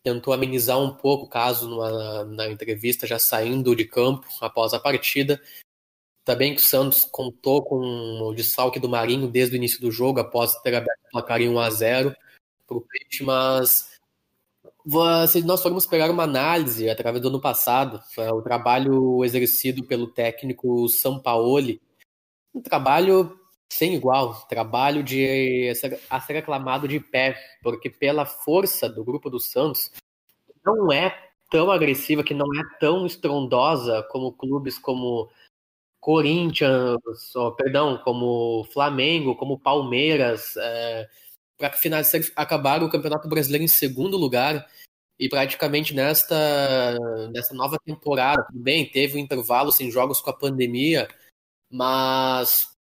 tentou 0.03 0.33
amenizar 0.33 0.79
um 0.79 0.95
pouco 0.95 1.25
o 1.25 1.29
caso 1.29 1.69
numa, 1.69 2.23
na 2.25 2.49
entrevista, 2.49 3.05
já 3.05 3.19
saindo 3.19 3.75
de 3.75 3.85
campo 3.85 4.27
após 4.41 4.73
a 4.73 4.79
partida. 4.79 5.41
Também 6.23 6.53
que 6.53 6.61
o 6.61 6.65
Santos 6.65 7.05
contou 7.05 7.63
com 7.63 7.77
o 7.77 8.33
desfalque 8.33 8.79
do 8.79 8.89
Marinho 8.89 9.27
desde 9.27 9.55
o 9.55 9.57
início 9.57 9.81
do 9.81 9.91
jogo, 9.91 10.19
após 10.19 10.55
ter 10.61 10.75
aberto 10.75 10.99
o 11.07 11.11
placar 11.11 11.41
em 11.41 11.49
1 11.49 11.59
a 11.59 11.69
0 11.69 12.15
para 12.67 12.77
o 12.77 12.81
Peixe, 12.81 13.23
mas 13.23 13.89
se 15.27 15.41
nós 15.43 15.61
formos 15.61 15.85
pegar 15.85 16.09
uma 16.09 16.23
análise 16.23 16.89
através 16.89 17.21
do 17.21 17.29
ano 17.29 17.41
passado, 17.41 18.01
o 18.33 18.41
trabalho 18.41 19.23
exercido 19.23 19.83
pelo 19.83 20.07
técnico 20.07 20.87
Sampaoli, 20.87 21.81
um 22.53 22.61
trabalho 22.61 23.39
sem 23.71 23.93
igual, 23.93 24.33
trabalho 24.47 25.03
de 25.03 25.71
a 26.09 26.19
ser 26.19 26.37
aclamado 26.37 26.87
de 26.87 26.99
pé, 26.99 27.39
porque 27.61 27.89
pela 27.89 28.25
força 28.25 28.89
do 28.89 29.03
grupo 29.03 29.29
do 29.29 29.39
Santos 29.39 29.91
não 30.65 30.91
é 30.91 31.15
tão 31.49 31.71
agressiva, 31.71 32.23
que 32.23 32.33
não 32.33 32.47
é 32.53 32.63
tão 32.79 33.05
estrondosa 33.05 34.03
como 34.09 34.33
clubes 34.33 34.77
como 34.77 35.29
Corinthians, 35.99 37.35
oh, 37.35 37.51
perdão, 37.51 37.97
como 38.03 38.63
Flamengo, 38.73 39.35
como 39.35 39.59
Palmeiras, 39.59 40.55
é, 40.57 41.07
para 41.57 41.71
finalizar 41.73 42.21
acabar 42.35 42.81
o 42.83 42.89
Campeonato 42.89 43.27
Brasileiro 43.27 43.63
em 43.65 43.67
segundo 43.67 44.17
lugar 44.17 44.67
e 45.19 45.27
praticamente 45.27 45.93
nesta 45.93 46.97
nessa 47.31 47.53
nova 47.53 47.77
temporada, 47.83 48.45
tudo 48.47 48.59
bem, 48.59 48.89
teve 48.89 49.17
um 49.17 49.19
intervalo 49.19 49.71
sem 49.71 49.91
jogos 49.91 50.21
com 50.21 50.29
a 50.29 50.37
pandemia, 50.37 51.07
mas 51.69 52.78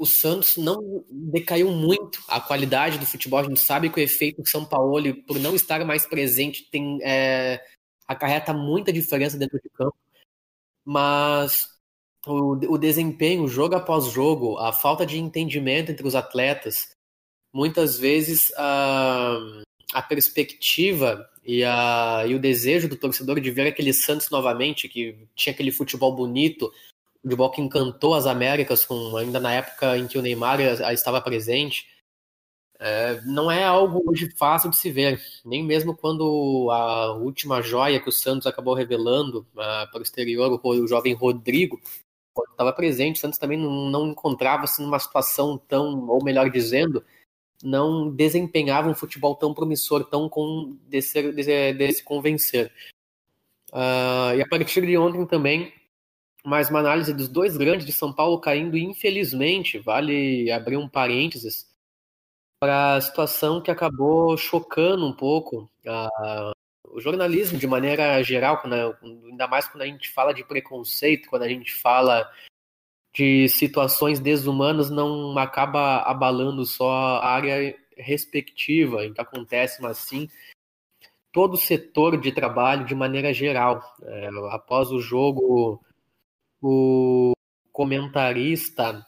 o 0.00 0.06
Santos 0.06 0.56
não 0.56 1.04
decaiu 1.10 1.70
muito 1.70 2.22
a 2.26 2.40
qualidade 2.40 2.96
do 2.96 3.04
futebol. 3.04 3.38
A 3.38 3.42
gente 3.42 3.60
sabe 3.60 3.90
que 3.90 4.00
o 4.00 4.02
efeito 4.02 4.48
São 4.48 4.64
Paulo, 4.64 5.14
por 5.24 5.38
não 5.38 5.54
estar 5.54 5.84
mais 5.84 6.06
presente, 6.06 6.66
tem 6.70 6.98
é, 7.02 7.62
acarreta 8.08 8.54
muita 8.54 8.90
diferença 8.90 9.36
dentro 9.36 9.60
de 9.62 9.68
campo. 9.68 9.94
Mas 10.82 11.68
o, 12.26 12.52
o 12.72 12.78
desempenho, 12.78 13.46
jogo 13.46 13.74
após 13.74 14.06
jogo, 14.06 14.56
a 14.56 14.72
falta 14.72 15.04
de 15.04 15.18
entendimento 15.18 15.92
entre 15.92 16.06
os 16.06 16.14
atletas, 16.14 16.96
muitas 17.52 17.98
vezes 17.98 18.50
a, 18.56 19.38
a 19.92 20.00
perspectiva 20.00 21.28
e, 21.44 21.62
a, 21.62 22.24
e 22.26 22.34
o 22.34 22.40
desejo 22.40 22.88
do 22.88 22.96
torcedor 22.96 23.38
de 23.38 23.50
ver 23.50 23.66
aquele 23.66 23.92
Santos 23.92 24.30
novamente, 24.30 24.88
que 24.88 25.28
tinha 25.34 25.52
aquele 25.52 25.70
futebol 25.70 26.16
bonito, 26.16 26.72
futebol 27.22 27.50
que 27.50 27.60
encantou 27.60 28.14
as 28.14 28.26
Américas, 28.26 28.84
com, 28.84 29.16
ainda 29.16 29.38
na 29.38 29.52
época 29.52 29.96
em 29.96 30.06
que 30.06 30.18
o 30.18 30.22
Neymar 30.22 30.60
estava 30.60 31.20
presente. 31.20 31.86
É, 32.82 33.20
não 33.26 33.50
é 33.50 33.62
algo 33.62 34.02
hoje 34.10 34.30
fácil 34.38 34.70
de 34.70 34.76
se 34.76 34.90
ver, 34.90 35.20
nem 35.44 35.62
mesmo 35.62 35.94
quando 35.94 36.70
a 36.70 37.12
última 37.12 37.60
joia 37.60 38.00
que 38.00 38.08
o 38.08 38.12
Santos 38.12 38.46
acabou 38.46 38.72
revelando 38.72 39.46
uh, 39.52 39.90
para 39.90 39.98
o 39.98 40.02
exterior, 40.02 40.50
o, 40.50 40.68
o 40.68 40.88
jovem 40.88 41.12
Rodrigo, 41.12 41.78
quando 42.32 42.52
estava 42.52 42.72
presente, 42.72 43.16
o 43.16 43.20
Santos 43.20 43.38
também 43.38 43.58
não, 43.58 43.90
não 43.90 44.08
encontrava-se 44.08 44.80
numa 44.80 44.98
situação 44.98 45.58
tão, 45.58 46.08
ou 46.08 46.24
melhor 46.24 46.48
dizendo, 46.48 47.04
não 47.62 48.10
desempenhava 48.10 48.88
um 48.88 48.94
futebol 48.94 49.34
tão 49.34 49.52
promissor, 49.52 50.04
tão 50.04 50.26
com, 50.26 50.78
de, 50.88 51.02
ser, 51.02 51.34
de, 51.34 51.92
se 51.92 52.02
convencer. 52.02 52.72
Uh, 53.70 54.36
e 54.36 54.42
a 54.42 54.48
partir 54.48 54.86
de 54.86 54.96
ontem 54.96 55.26
também, 55.26 55.70
mais 56.44 56.70
uma 56.70 56.80
análise 56.80 57.12
dos 57.12 57.28
dois 57.28 57.56
grandes 57.56 57.86
de 57.86 57.92
São 57.92 58.12
Paulo 58.12 58.40
caindo, 58.40 58.76
infelizmente, 58.76 59.78
vale 59.78 60.50
abrir 60.50 60.76
um 60.76 60.88
parênteses, 60.88 61.70
para 62.60 62.96
a 62.96 63.00
situação 63.00 63.62
que 63.62 63.70
acabou 63.70 64.36
chocando 64.36 65.06
um 65.06 65.14
pouco 65.14 65.70
a, 65.86 66.52
o 66.88 67.00
jornalismo 67.00 67.58
de 67.58 67.66
maneira 67.66 68.22
geral, 68.22 68.60
quando, 68.60 68.74
ainda 69.02 69.48
mais 69.48 69.66
quando 69.66 69.82
a 69.82 69.86
gente 69.86 70.10
fala 70.10 70.34
de 70.34 70.44
preconceito, 70.44 71.28
quando 71.30 71.42
a 71.42 71.48
gente 71.48 71.72
fala 71.72 72.30
de 73.14 73.48
situações 73.48 74.20
desumanas, 74.20 74.90
não 74.90 75.36
acaba 75.38 76.02
abalando 76.02 76.66
só 76.66 76.90
a 76.90 77.30
área 77.30 77.74
respectiva 77.96 79.10
que 79.10 79.20
acontece, 79.20 79.80
mas 79.80 79.96
sim 79.96 80.28
todo 81.32 81.54
o 81.54 81.58
setor 81.58 82.20
de 82.20 82.30
trabalho 82.30 82.84
de 82.84 82.94
maneira 82.94 83.32
geral. 83.32 83.82
É, 84.02 84.28
após 84.50 84.90
o 84.90 85.00
jogo 85.00 85.82
o 86.62 87.32
comentarista 87.72 89.04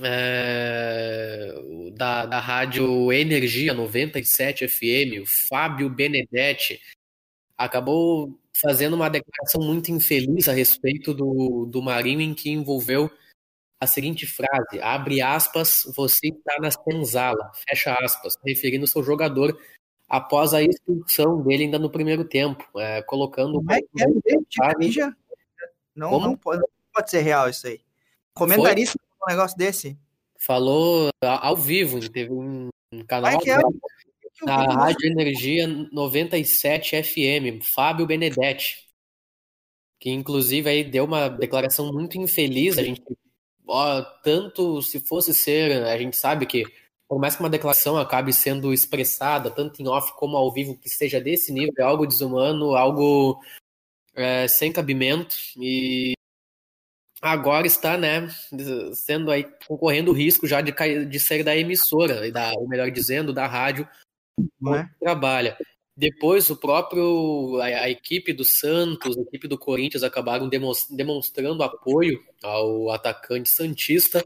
é, 0.00 1.52
da, 1.94 2.26
da 2.26 2.40
rádio 2.40 3.12
Energia 3.12 3.74
97 3.74 4.68
FM, 4.68 5.22
o 5.22 5.26
Fábio 5.48 5.90
Benedetti, 5.90 6.80
acabou 7.56 8.38
fazendo 8.54 8.94
uma 8.94 9.08
declaração 9.08 9.62
muito 9.62 9.90
infeliz 9.90 10.48
a 10.48 10.52
respeito 10.52 11.14
do, 11.14 11.66
do 11.66 11.82
Marinho, 11.82 12.20
em 12.20 12.34
que 12.34 12.50
envolveu 12.50 13.10
a 13.80 13.86
seguinte 13.86 14.26
frase, 14.26 14.80
abre 14.80 15.20
aspas, 15.20 15.82
você 15.96 16.28
está 16.28 16.56
na 16.60 16.70
senzala, 16.70 17.50
fecha 17.68 17.92
aspas, 18.00 18.34
referindo-se 18.44 18.96
ao 18.96 19.02
jogador 19.02 19.58
após 20.08 20.54
a 20.54 20.62
expulsão 20.62 21.42
dele 21.42 21.64
ainda 21.64 21.78
no 21.78 21.90
primeiro 21.90 22.24
tempo, 22.24 22.64
é, 22.78 23.02
colocando... 23.02 23.54
Como 23.54 23.72
é 23.72 23.80
que 23.80 25.00
é? 25.00 25.12
Não, 25.94 26.18
não 26.18 26.36
pode, 26.36 26.60
não 26.60 26.68
pode 26.92 27.10
ser 27.10 27.20
real 27.20 27.48
isso 27.48 27.66
aí. 27.66 27.80
Comentarista 28.34 28.98
um 29.22 29.30
negócio 29.30 29.56
desse? 29.56 29.96
Falou 30.38 31.10
ao 31.22 31.56
vivo, 31.56 32.00
teve 32.08 32.32
um 32.32 32.70
canal 33.06 33.38
que 33.38 33.50
é? 33.50 33.58
na 34.44 34.64
Rádio 34.64 35.06
Energia 35.06 35.68
97 35.68 37.00
FM, 37.02 37.62
Fábio 37.62 38.06
Benedetti, 38.06 38.88
que 40.00 40.10
inclusive 40.10 40.68
aí 40.68 40.82
deu 40.82 41.04
uma 41.04 41.28
declaração 41.28 41.92
muito 41.92 42.18
infeliz, 42.18 42.76
a 42.76 42.82
gente 42.82 43.02
ó, 43.66 44.02
tanto 44.22 44.82
se 44.82 44.98
fosse 44.98 45.32
ser, 45.32 45.84
a 45.84 45.96
gente 45.96 46.16
sabe 46.16 46.46
que 46.46 46.64
por 47.08 47.20
mais 47.20 47.36
que 47.36 47.42
uma 47.42 47.50
declaração 47.50 47.98
acabe 47.98 48.32
sendo 48.32 48.72
expressada, 48.72 49.50
tanto 49.50 49.82
em 49.82 49.86
off 49.86 50.12
como 50.16 50.36
ao 50.36 50.50
vivo, 50.50 50.78
que 50.78 50.88
seja 50.88 51.20
desse 51.20 51.52
nível, 51.52 51.74
é 51.78 51.82
algo 51.82 52.06
desumano, 52.06 52.74
algo 52.74 53.38
é, 54.14 54.46
sem 54.48 54.72
cabimento, 54.72 55.34
e 55.56 56.12
agora 57.20 57.66
está, 57.66 57.96
né, 57.96 58.28
sendo 58.94 59.30
aí, 59.30 59.46
concorrendo 59.66 60.10
o 60.10 60.14
risco 60.14 60.46
já 60.46 60.60
de, 60.60 60.72
cair, 60.72 61.06
de 61.06 61.20
sair 61.20 61.44
da 61.44 61.56
emissora, 61.56 62.30
da, 62.32 62.52
ou 62.54 62.68
melhor 62.68 62.90
dizendo, 62.90 63.32
da 63.32 63.46
rádio 63.46 63.88
é? 64.74 64.88
trabalha. 65.00 65.56
Depois, 65.94 66.48
o 66.48 66.56
próprio 66.56 67.60
a, 67.60 67.66
a, 67.66 67.90
equipe 67.90 68.32
do 68.32 68.44
Santos, 68.44 69.16
a 69.16 69.20
equipe 69.20 69.46
do 69.46 69.58
Corinthians 69.58 70.02
acabaram 70.02 70.48
demonstrando 70.48 71.62
apoio 71.62 72.24
ao 72.42 72.90
atacante 72.90 73.50
santista 73.50 74.24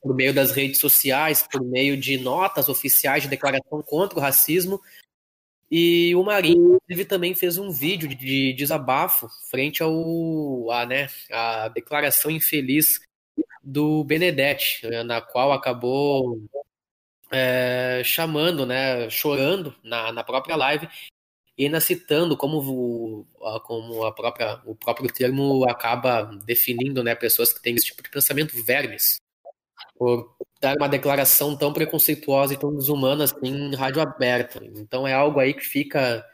por 0.00 0.14
meio 0.14 0.32
das 0.32 0.52
redes 0.52 0.78
sociais, 0.78 1.42
por 1.42 1.60
meio 1.62 1.96
de 1.96 2.16
notas 2.18 2.68
oficiais 2.68 3.24
de 3.24 3.28
declaração 3.28 3.82
contra 3.82 4.16
o 4.16 4.22
racismo. 4.22 4.80
E 5.70 6.14
o 6.14 6.24
Marinho, 6.24 6.80
também 7.06 7.34
fez 7.34 7.58
um 7.58 7.70
vídeo 7.70 8.08
de 8.08 8.54
desabafo 8.54 9.28
frente 9.50 9.82
ao 9.82 10.70
a, 10.70 10.86
né, 10.86 11.08
a 11.30 11.68
declaração 11.68 12.30
infeliz 12.30 13.00
do 13.62 14.02
Benedetti, 14.04 14.86
na 15.04 15.20
qual 15.20 15.52
acabou 15.52 16.40
é, 17.30 18.02
chamando, 18.04 18.64
né, 18.64 19.10
chorando 19.10 19.74
na, 19.82 20.10
na 20.12 20.24
própria 20.24 20.56
live 20.56 20.88
e 21.56 21.64
ainda 21.64 21.80
citando 21.80 22.36
como, 22.36 23.26
como 23.64 24.06
a 24.06 24.12
própria, 24.12 24.62
o 24.64 24.74
próprio 24.74 25.12
termo 25.12 25.68
acaba 25.68 26.22
definindo 26.44 27.02
né, 27.02 27.14
pessoas 27.14 27.52
que 27.52 27.60
têm 27.60 27.74
esse 27.74 27.86
tipo 27.86 28.02
de 28.02 28.08
pensamento 28.08 28.62
vermes, 28.62 29.18
por 29.96 30.34
dar 30.60 30.76
uma 30.76 30.88
declaração 30.88 31.56
tão 31.56 31.72
preconceituosa 31.72 32.54
e 32.54 32.56
tão 32.56 32.74
desumana 32.74 33.24
assim 33.24 33.46
em 33.46 33.74
rádio 33.74 34.00
aberta. 34.00 34.60
Então 34.76 35.06
é 35.06 35.12
algo 35.12 35.40
aí 35.40 35.54
que 35.54 35.64
fica 35.64 36.24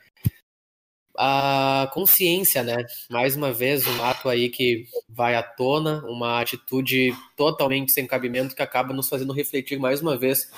a 1.16 1.88
consciência, 1.92 2.62
né? 2.62 2.76
Mais 3.08 3.36
uma 3.36 3.52
vez, 3.52 3.86
um 3.86 4.02
ato 4.02 4.28
aí 4.28 4.48
que 4.48 4.86
vai 5.08 5.34
à 5.36 5.42
tona, 5.42 6.02
uma 6.06 6.40
atitude 6.40 7.12
totalmente 7.36 7.92
sem 7.92 8.06
cabimento 8.06 8.54
que 8.54 8.62
acaba 8.62 8.92
nos 8.92 9.08
fazendo 9.08 9.32
refletir 9.32 9.78
mais 9.78 10.00
uma 10.00 10.16
vez 10.16 10.50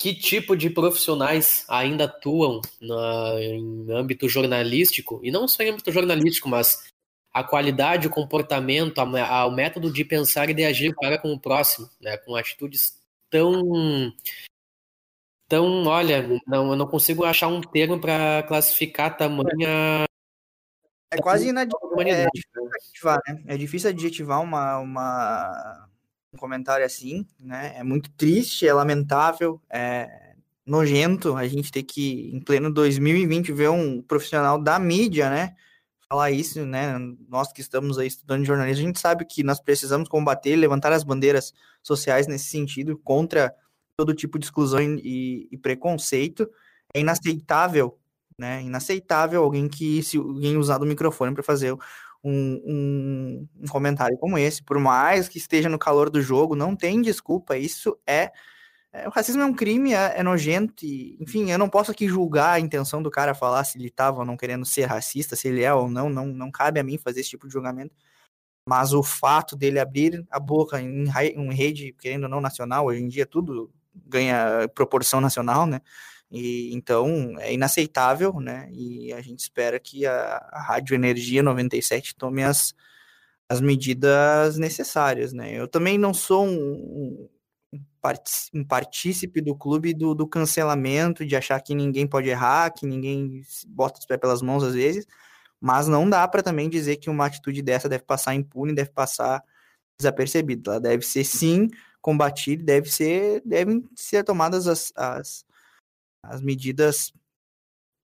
que 0.00 0.14
tipo 0.14 0.56
de 0.56 0.70
profissionais 0.70 1.66
ainda 1.68 2.04
atuam 2.04 2.62
na, 2.80 3.34
em 3.38 3.92
âmbito 3.92 4.26
jornalístico, 4.30 5.20
e 5.22 5.30
não 5.30 5.46
só 5.46 5.62
em 5.62 5.68
âmbito 5.68 5.92
jornalístico, 5.92 6.48
mas 6.48 6.90
a 7.32 7.44
qualidade, 7.44 8.06
o 8.06 8.10
comportamento, 8.10 8.98
a, 8.98 9.28
a, 9.28 9.46
o 9.46 9.52
método 9.52 9.92
de 9.92 10.04
pensar 10.04 10.50
e 10.50 10.54
de 10.54 10.64
agir 10.64 10.94
para 10.94 11.18
com 11.18 11.32
o 11.32 11.40
próximo, 11.40 11.88
né, 12.00 12.16
com 12.18 12.34
atitudes 12.34 13.00
tão. 13.28 14.12
tão, 15.48 15.86
olha, 15.86 16.40
não, 16.46 16.70
eu 16.70 16.76
não 16.76 16.86
consigo 16.86 17.24
achar 17.24 17.48
um 17.48 17.60
termo 17.60 18.00
para 18.00 18.42
classificar 18.42 19.16
tamanha. 19.16 20.04
É 21.12 21.18
quase 21.20 21.48
inadmissível. 21.48 22.00
É 22.00 22.26
difícil 22.32 22.64
adjetivar, 22.64 23.20
né? 23.26 23.42
É 23.46 23.56
difícil 23.56 23.90
adjetivar 23.90 24.42
uma, 24.42 24.78
uma, 24.78 25.88
um 26.32 26.38
comentário 26.38 26.84
assim, 26.84 27.26
né? 27.38 27.74
É 27.76 27.82
muito 27.82 28.10
triste, 28.12 28.66
é 28.66 28.72
lamentável, 28.72 29.60
é 29.68 30.34
nojento 30.64 31.34
a 31.36 31.48
gente 31.48 31.72
ter 31.72 31.82
que, 31.82 32.30
em 32.32 32.40
pleno 32.40 32.72
2020, 32.72 33.52
ver 33.52 33.70
um 33.70 34.00
profissional 34.02 34.60
da 34.60 34.78
mídia, 34.78 35.28
né? 35.28 35.56
Falar 36.10 36.32
isso, 36.32 36.66
né? 36.66 36.98
Nós 37.28 37.52
que 37.52 37.60
estamos 37.60 37.96
aí 37.96 38.08
estudando 38.08 38.44
jornalismo, 38.44 38.82
a 38.82 38.86
gente 38.88 38.98
sabe 38.98 39.24
que 39.24 39.44
nós 39.44 39.60
precisamos 39.60 40.08
combater, 40.08 40.56
levantar 40.56 40.92
as 40.92 41.04
bandeiras 41.04 41.54
sociais 41.80 42.26
nesse 42.26 42.46
sentido, 42.46 42.98
contra 42.98 43.54
todo 43.96 44.12
tipo 44.12 44.36
de 44.36 44.44
exclusão 44.44 44.80
e, 44.82 45.46
e 45.52 45.56
preconceito. 45.56 46.50
É 46.92 46.98
inaceitável, 46.98 47.96
né? 48.36 48.60
Inaceitável 48.60 49.40
alguém 49.40 49.68
que 49.68 50.02
se 50.02 50.16
alguém 50.16 50.56
usar 50.56 50.78
do 50.78 50.86
microfone 50.86 51.32
para 51.32 51.44
fazer 51.44 51.72
um, 51.72 51.80
um, 52.24 53.48
um, 53.60 53.66
comentário 53.68 54.18
como 54.18 54.36
esse, 54.36 54.64
por 54.64 54.80
mais 54.80 55.28
que 55.28 55.38
esteja 55.38 55.68
no 55.68 55.78
calor 55.78 56.10
do 56.10 56.20
jogo, 56.20 56.56
não 56.56 56.74
tem 56.74 57.00
desculpa. 57.00 57.56
Isso 57.56 57.96
é. 58.04 58.32
É 58.92 59.06
o 59.06 59.10
racismo 59.10 59.42
é 59.42 59.46
um 59.46 59.54
crime, 59.54 59.94
é, 59.94 60.18
é, 60.18 60.22
nojento, 60.22 60.84
e, 60.84 61.16
enfim, 61.20 61.50
eu 61.50 61.58
não 61.58 61.68
posso 61.68 61.90
aqui 61.92 62.08
julgar 62.08 62.52
a 62.54 62.60
intenção 62.60 63.02
do 63.02 63.10
cara 63.10 63.34
falar 63.34 63.62
se 63.64 63.78
ele 63.78 63.88
estava 63.88 64.20
ou 64.20 64.24
não 64.24 64.36
querendo 64.36 64.64
ser 64.64 64.86
racista, 64.86 65.36
se 65.36 65.48
ele 65.48 65.62
é 65.62 65.72
ou 65.72 65.88
não, 65.88 66.08
não, 66.10 66.26
não 66.26 66.50
cabe 66.50 66.80
a 66.80 66.82
mim 66.82 66.98
fazer 66.98 67.20
esse 67.20 67.30
tipo 67.30 67.46
de 67.46 67.52
julgamento. 67.52 67.94
Mas 68.68 68.92
o 68.92 69.02
fato 69.02 69.56
dele 69.56 69.78
abrir 69.78 70.26
a 70.30 70.38
boca 70.40 70.80
em, 70.80 71.04
em 71.08 71.54
rede, 71.54 71.94
querendo 71.98 72.24
ou 72.24 72.28
não, 72.28 72.40
nacional, 72.40 72.86
hoje 72.86 73.02
em 73.02 73.08
dia 73.08 73.26
tudo 73.26 73.72
ganha 73.94 74.68
proporção 74.74 75.20
nacional, 75.20 75.66
né? 75.66 75.80
E, 76.30 76.72
então 76.74 77.36
é 77.40 77.52
inaceitável, 77.52 78.40
né? 78.40 78.68
E 78.72 79.12
a 79.12 79.20
gente 79.20 79.40
espera 79.40 79.80
que 79.80 80.06
a, 80.06 80.36
a 80.52 80.62
Rádio 80.62 80.94
Energia 80.94 81.42
97 81.42 82.14
tome 82.16 82.42
as, 82.44 82.74
as 83.48 83.60
medidas 83.60 84.56
necessárias, 84.58 85.32
né? 85.32 85.52
Eu 85.52 85.66
também 85.66 85.98
não 85.98 86.14
sou 86.14 86.46
um, 86.46 86.50
um 86.52 87.28
partícipe 88.68 89.40
do 89.40 89.54
clube 89.54 89.94
do, 89.94 90.14
do, 90.14 90.26
cancelamento, 90.26 91.24
de 91.24 91.36
achar 91.36 91.60
que 91.60 91.74
ninguém 91.74 92.06
pode 92.06 92.28
errar, 92.28 92.72
que 92.72 92.86
ninguém 92.86 93.42
bota 93.68 94.00
os 94.00 94.06
pés 94.06 94.20
pelas 94.20 94.42
mãos 94.42 94.62
às 94.62 94.74
vezes, 94.74 95.06
mas 95.60 95.86
não 95.86 96.08
dá 96.08 96.26
para 96.26 96.42
também 96.42 96.68
dizer 96.68 96.96
que 96.96 97.10
uma 97.10 97.26
atitude 97.26 97.62
dessa 97.62 97.88
deve 97.88 98.04
passar 98.04 98.34
impune, 98.34 98.74
deve 98.74 98.90
passar 98.90 99.42
desapercebida. 99.98 100.72
Ela 100.72 100.80
deve 100.80 101.04
ser 101.04 101.24
sim 101.24 101.68
combatida, 102.00 102.64
deve 102.64 102.90
ser, 102.90 103.42
devem 103.44 103.88
ser 103.94 104.24
tomadas 104.24 104.66
as, 104.66 104.92
as 104.96 105.44
as 106.22 106.40
medidas 106.40 107.12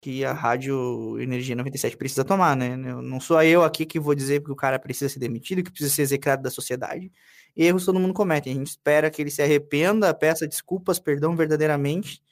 que 0.01 0.25
a 0.25 0.33
Rádio 0.33 1.21
Energia 1.21 1.57
97 1.57 1.97
precisa 1.97 2.25
tomar, 2.25 2.57
né? 2.57 2.77
Não 2.77 3.19
sou 3.21 3.43
eu 3.43 3.65
aqui 3.65 3.85
que 3.85 3.99
vou 3.99 4.15
dizer 4.15 4.43
que 4.45 4.51
o 4.51 4.57
cara 4.57 4.79
precisa 4.79 5.09
ser 5.09 5.19
demitido, 5.19 5.63
que 5.63 5.71
precisa 5.71 5.95
ser 5.95 6.03
execrado 6.03 6.43
da 6.43 6.51
sociedade. 6.51 7.11
Erros 7.59 7.85
todo 7.85 7.99
mundo 7.99 8.15
comete. 8.15 8.49
A 8.49 8.55
gente 8.55 8.69
espera 8.69 9.11
que 9.11 9.21
ele 9.21 9.33
se 9.33 9.43
arrependa, 9.43 10.15
peça 10.15 10.47
desculpas, 10.47 11.01
perdão 11.01 11.35
verdadeiramente 11.35 12.23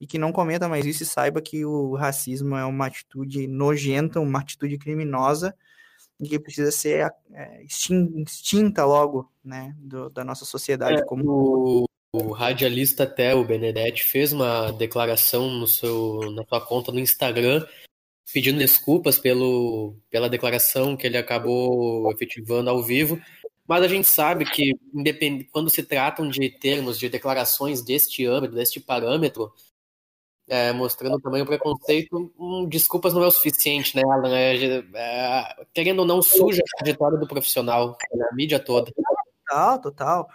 e 0.00 0.06
que 0.06 0.18
não 0.18 0.30
cometa 0.30 0.68
mais 0.68 0.86
isso 0.86 1.02
e 1.02 1.06
saiba 1.06 1.42
que 1.42 1.64
o 1.64 1.94
racismo 1.94 2.54
é 2.54 2.64
uma 2.64 2.86
atitude 2.86 3.48
nojenta, 3.48 4.20
uma 4.20 4.38
atitude 4.38 4.78
criminosa 4.78 5.52
e 6.20 6.28
que 6.28 6.38
precisa 6.38 6.70
ser 6.70 7.12
é, 7.32 7.64
extinta 7.64 8.84
logo, 8.84 9.28
né, 9.44 9.74
do, 9.78 10.08
da 10.10 10.24
nossa 10.24 10.44
sociedade 10.44 11.00
é, 11.00 11.04
como 11.04 11.84
o 12.12 12.32
radialista 12.32 13.02
até, 13.02 13.34
o 13.34 13.44
Benedetti, 13.44 14.04
fez 14.04 14.32
uma 14.32 14.70
declaração 14.70 15.50
no 15.50 15.66
seu, 15.66 16.20
na 16.32 16.44
sua 16.44 16.60
conta 16.60 16.92
no 16.92 17.00
Instagram 17.00 17.66
pedindo 18.32 18.58
desculpas 18.58 19.18
pelo, 19.18 19.96
pela 20.10 20.28
declaração 20.28 20.96
que 20.96 21.06
ele 21.06 21.16
acabou 21.16 22.10
efetivando 22.12 22.68
ao 22.70 22.82
vivo, 22.82 23.20
mas 23.68 23.82
a 23.82 23.88
gente 23.88 24.08
sabe 24.08 24.44
que 24.46 24.72
quando 25.52 25.68
se 25.68 25.82
tratam 25.82 26.28
de 26.28 26.48
termos, 26.50 26.98
de 26.98 27.08
declarações 27.08 27.82
deste 27.82 28.24
âmbito, 28.24 28.54
deste 28.54 28.80
parâmetro, 28.80 29.52
é, 30.48 30.72
mostrando 30.72 31.20
também 31.20 31.42
o 31.42 31.46
preconceito, 31.46 32.32
hum, 32.38 32.66
desculpas 32.66 33.12
não 33.12 33.22
é 33.22 33.26
o 33.26 33.30
suficiente, 33.30 33.94
né, 33.94 34.02
Alan? 34.02 34.34
É, 34.34 34.82
é, 34.94 35.66
querendo 35.74 36.00
ou 36.00 36.06
não, 36.06 36.22
suja 36.22 36.62
a 36.62 36.78
trajetória 36.78 37.18
do 37.18 37.28
profissional, 37.28 37.96
a 38.30 38.34
mídia 38.34 38.58
toda. 38.58 38.90
Total, 39.46 39.80
total 39.80 40.28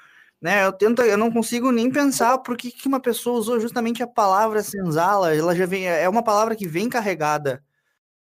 né? 0.44 0.66
Eu 0.66 0.74
tento, 0.74 1.02
eu 1.02 1.18
não 1.18 1.32
consigo 1.32 1.72
nem 1.72 1.90
pensar 1.90 2.38
por 2.40 2.58
que, 2.58 2.70
que 2.70 2.86
uma 2.86 3.00
pessoa 3.00 3.40
usou 3.40 3.62
justamente 3.62 4.04
a 4.04 4.08
palavra 4.08 4.62
senzala. 4.62 5.34
Ela 5.34 5.56
já 5.56 5.66
vem, 5.66 5.88
é 5.88 6.08
uma 6.10 6.22
palavra 6.22 6.54
que 6.54 6.68
vem 6.68 6.90
carregada 6.90 7.64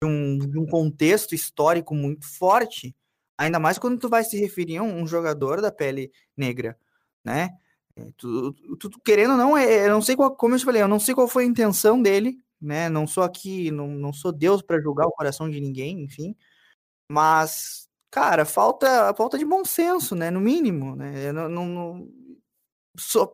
de 0.04 0.10
um, 0.10 0.38
de 0.38 0.60
um 0.60 0.66
contexto 0.68 1.34
histórico 1.34 1.96
muito 1.96 2.28
forte, 2.28 2.94
ainda 3.40 3.58
mais 3.58 3.80
quando 3.80 3.98
tu 3.98 4.10
vai 4.10 4.24
se 4.24 4.38
referir 4.38 4.78
a 4.78 4.84
um, 4.84 5.08
jogador 5.08 5.62
da 5.62 5.72
pele 5.72 6.12
negra, 6.36 6.78
né? 7.24 7.52
É, 7.96 8.12
tu, 8.18 8.54
tu, 8.78 8.90
tu, 8.90 9.02
querendo 9.04 9.32
ou 9.32 9.38
não, 9.38 9.58
é, 9.58 9.88
eu 9.88 9.92
não 9.92 10.02
sei 10.02 10.16
qual, 10.16 10.36
como 10.36 10.56
eu 10.56 10.60
te 10.60 10.66
falei, 10.66 10.82
eu 10.82 10.88
não 10.88 11.00
sei 11.00 11.16
qual 11.16 11.28
foi 11.28 11.44
a 11.44 11.48
intenção 11.48 12.02
dele, 12.02 12.38
né? 12.62 12.90
Não 12.90 13.08
sou 13.08 13.24
aqui, 13.24 13.72
não, 13.72 13.88
não 13.88 14.12
sou 14.14 14.34
Deus 14.34 14.62
para 14.62 14.82
julgar 14.82 15.08
o 15.08 15.12
coração 15.12 15.50
de 15.50 15.60
ninguém, 15.62 16.04
enfim. 16.04 16.36
Mas 17.10 17.88
cara, 18.12 18.46
falta 18.46 19.14
falta 19.16 19.38
de 19.38 19.46
bom 19.46 19.64
senso, 19.66 20.16
né? 20.16 20.30
No 20.30 20.42
mínimo, 20.42 20.96
né? 20.96 21.32
Não, 21.32 21.50
não, 21.50 21.66
não... 21.66 22.10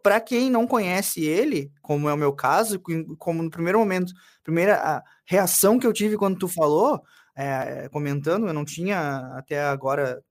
Para 0.03 0.21
quem 0.21 0.51
não 0.51 0.67
conhece 0.67 1.23
ele, 1.23 1.71
como 1.81 2.07
é 2.07 2.13
o 2.13 2.17
meu 2.17 2.31
caso, 2.33 2.79
como 3.17 3.41
no 3.41 3.49
primeiro 3.49 3.79
momento, 3.79 4.13
primeira 4.43 5.03
reação 5.25 5.79
que 5.79 5.87
eu 5.87 5.93
tive 5.93 6.17
quando 6.17 6.37
tu 6.37 6.47
falou, 6.47 7.01
é, 7.35 7.89
comentando, 7.89 8.47
eu 8.47 8.53
não 8.53 8.65
tinha 8.65 9.17
até 9.37 9.61
agora 9.61 10.23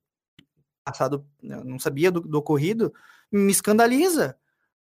passado, 0.85 1.27
não 1.43 1.79
sabia 1.79 2.11
do, 2.11 2.21
do 2.21 2.39
ocorrido, 2.39 2.93
me 3.33 3.51
escandaliza, 3.51 4.37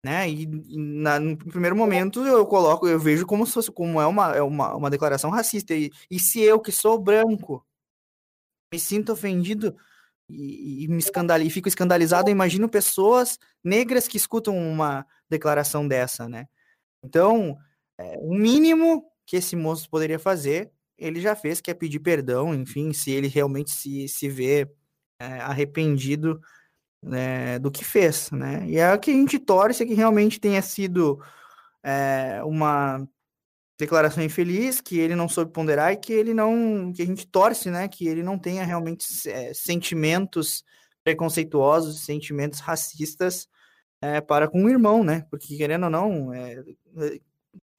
né? 0.04 0.30
E, 0.30 0.44
e 0.44 0.78
na, 0.78 1.20
no 1.20 1.38
primeiro 1.38 1.76
momento 1.76 2.26
eu 2.26 2.46
coloco, 2.46 2.88
eu 2.88 3.00
vejo 3.00 3.26
como 3.26 3.46
se 3.46 3.54
fosse, 3.54 3.72
como 3.72 4.00
é 4.00 4.06
uma, 4.06 4.36
é 4.36 4.42
uma, 4.42 4.76
uma 4.76 4.90
declaração 4.90 5.30
racista. 5.30 5.74
E, 5.74 5.92
e 6.10 6.20
se 6.20 6.40
eu 6.42 6.60
que 6.60 6.72
sou 6.72 7.02
branco 7.02 7.66
me 8.72 8.80
sinto 8.80 9.12
ofendido 9.12 9.76
e, 10.30 10.84
e 10.84 10.88
me 10.88 11.00
escandalizo, 11.00 11.52
fico 11.52 11.68
escandalizado, 11.68 12.30
imagino 12.30 12.70
pessoas 12.70 13.40
negras 13.64 14.08
que 14.08 14.18
escutam 14.18 14.56
uma 14.58 15.06
declaração 15.30 15.88
dessa, 15.88 16.30
né? 16.30 16.48
Então, 17.04 17.58
é, 17.98 18.18
o 18.22 18.34
mínimo 18.34 19.04
que 19.26 19.38
esse 19.38 19.56
moço 19.56 19.90
poderia 19.90 20.20
fazer, 20.20 20.72
ele 20.98 21.22
já 21.22 21.36
fez, 21.36 21.62
que 21.62 21.72
é 21.72 21.74
pedir 21.74 22.00
perdão, 22.00 22.54
enfim, 22.54 22.94
se 22.94 23.12
ele 23.12 23.28
realmente 23.28 23.72
se, 23.72 24.08
se 24.08 24.30
vê 24.30 24.68
é, 25.20 25.26
arrependido 25.42 26.40
né, 27.02 27.60
do 27.60 27.72
que 27.72 27.84
fez, 27.86 28.32
né? 28.32 28.66
E 28.68 28.78
é 28.78 28.94
o 28.94 29.00
que 29.00 29.12
a 29.12 29.14
gente 29.14 29.40
torce 29.40 29.86
que 29.86 29.94
realmente 29.94 30.40
tenha 30.40 30.62
sido 30.62 31.22
é, 31.84 32.42
uma 32.44 33.08
declaração 33.80 34.24
infeliz, 34.24 34.82
que 34.82 34.98
ele 35.00 35.16
não 35.16 35.30
soube 35.30 35.52
ponderar 35.52 35.94
e 35.94 35.98
que 35.98 36.12
ele 36.12 36.34
não, 36.34 36.92
que 36.92 37.02
a 37.02 37.06
gente 37.06 37.28
torce, 37.28 37.70
né, 37.70 37.88
que 37.88 38.08
ele 38.08 38.24
não 38.24 38.38
tenha 38.38 38.66
realmente 38.66 39.06
é, 39.30 39.54
sentimentos 39.54 40.64
preconceituosos, 41.04 42.04
sentimentos 42.04 42.60
racistas 42.60 43.48
é, 44.02 44.20
para 44.20 44.48
com 44.48 44.64
o 44.66 44.70
irmão, 44.70 45.04
né? 45.04 45.26
Porque 45.30 45.56
querendo 45.56 45.84
ou 45.86 45.90
não, 45.90 46.34
é, 46.34 46.62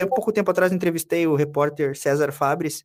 há 0.01 0.07
pouco 0.07 0.33
tempo 0.33 0.51
atrás 0.51 0.73
entrevistei 0.73 1.27
o 1.27 1.35
repórter 1.35 1.97
César 1.97 2.33
Fabres 2.33 2.85